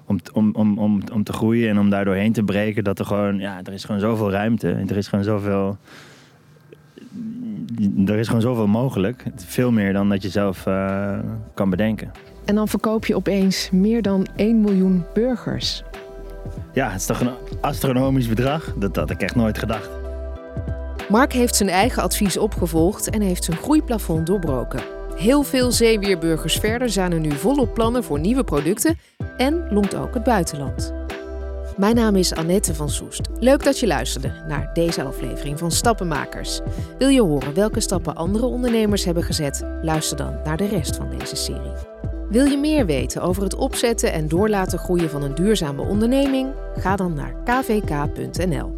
om, 0.06 0.18
om, 0.32 0.54
om, 0.54 0.78
om, 0.78 1.02
om 1.12 1.24
te 1.24 1.32
groeien 1.32 1.68
en 1.68 1.78
om 1.78 1.90
daar 1.90 2.04
doorheen 2.04 2.32
te 2.32 2.42
breken, 2.42 2.84
dat 2.84 2.98
er 2.98 3.04
gewoon, 3.04 3.38
ja, 3.38 3.60
er 3.64 3.72
is 3.72 3.84
gewoon 3.84 4.00
zoveel 4.00 4.30
ruimte. 4.30 4.70
En 4.70 4.88
er 4.88 4.96
is 4.96 5.08
gewoon 5.08 5.24
zoveel. 5.24 5.76
Er 8.06 8.18
is 8.18 8.26
gewoon 8.26 8.42
zoveel 8.42 8.66
mogelijk. 8.66 9.24
Veel 9.36 9.72
meer 9.72 9.92
dan 9.92 10.08
dat 10.08 10.22
je 10.22 10.28
zelf 10.28 10.66
uh, 10.66 11.18
kan 11.54 11.70
bedenken. 11.70 12.12
En 12.44 12.54
dan 12.54 12.68
verkoop 12.68 13.06
je 13.06 13.16
opeens 13.16 13.70
meer 13.70 14.02
dan 14.02 14.26
1 14.36 14.60
miljoen 14.60 15.04
burgers. 15.14 15.82
Ja, 16.72 16.90
het 16.90 17.00
is 17.00 17.06
toch 17.06 17.20
een 17.20 17.30
astronomisch 17.60 18.28
bedrag. 18.28 18.74
Dat 18.78 18.96
had 18.96 19.10
ik 19.10 19.22
echt 19.22 19.34
nooit 19.34 19.58
gedacht. 19.58 19.90
Mark 21.08 21.32
heeft 21.32 21.56
zijn 21.56 21.68
eigen 21.68 22.02
advies 22.02 22.36
opgevolgd 22.36 23.10
en 23.10 23.20
heeft 23.20 23.44
zijn 23.44 23.56
groeiplafond 23.56 24.26
doorbroken. 24.26 24.95
Heel 25.16 25.42
veel 25.42 25.72
zeewierburgers 25.72 26.55
verder 26.55 26.90
zijn 26.90 27.12
er 27.12 27.20
nu 27.20 27.31
volop 27.31 27.74
plannen 27.74 28.05
voor 28.05 28.20
nieuwe 28.20 28.44
producten 28.44 28.98
en 29.37 29.66
longt 29.70 29.94
ook 29.94 30.14
het 30.14 30.24
buitenland. 30.24 30.92
Mijn 31.76 31.94
naam 31.94 32.16
is 32.16 32.35
Annette 32.35 32.74
van 32.74 32.90
Soest. 32.90 33.29
Leuk 33.38 33.64
dat 33.64 33.79
je 33.79 33.87
luisterde 33.87 34.33
naar 34.48 34.70
deze 34.72 35.02
aflevering 35.02 35.59
van 35.59 35.70
Stappenmakers. 35.70 36.61
Wil 36.98 37.09
je 37.09 37.22
horen 37.22 37.55
welke 37.55 37.81
stappen 37.81 38.14
andere 38.14 38.46
ondernemers 38.46 39.05
hebben 39.05 39.22
gezet? 39.22 39.66
Luister 39.83 40.16
dan 40.16 40.40
naar 40.44 40.57
de 40.57 40.68
rest 40.68 40.96
van 40.96 41.11
deze 41.18 41.37
serie. 41.37 41.72
Wil 42.29 42.44
je 42.44 42.57
meer 42.57 42.87
weten 42.87 43.22
over 43.22 43.42
het 43.42 43.55
opzetten 43.55 44.12
en 44.12 44.29
doorlaten 44.29 44.79
groeien 44.79 45.11
van 45.11 45.22
een 45.22 45.35
duurzame 45.35 45.83
onderneming? 45.83 46.55
Ga 46.74 46.96
dan 46.96 47.14
naar 47.14 47.35
kvk.nl. 47.44 48.74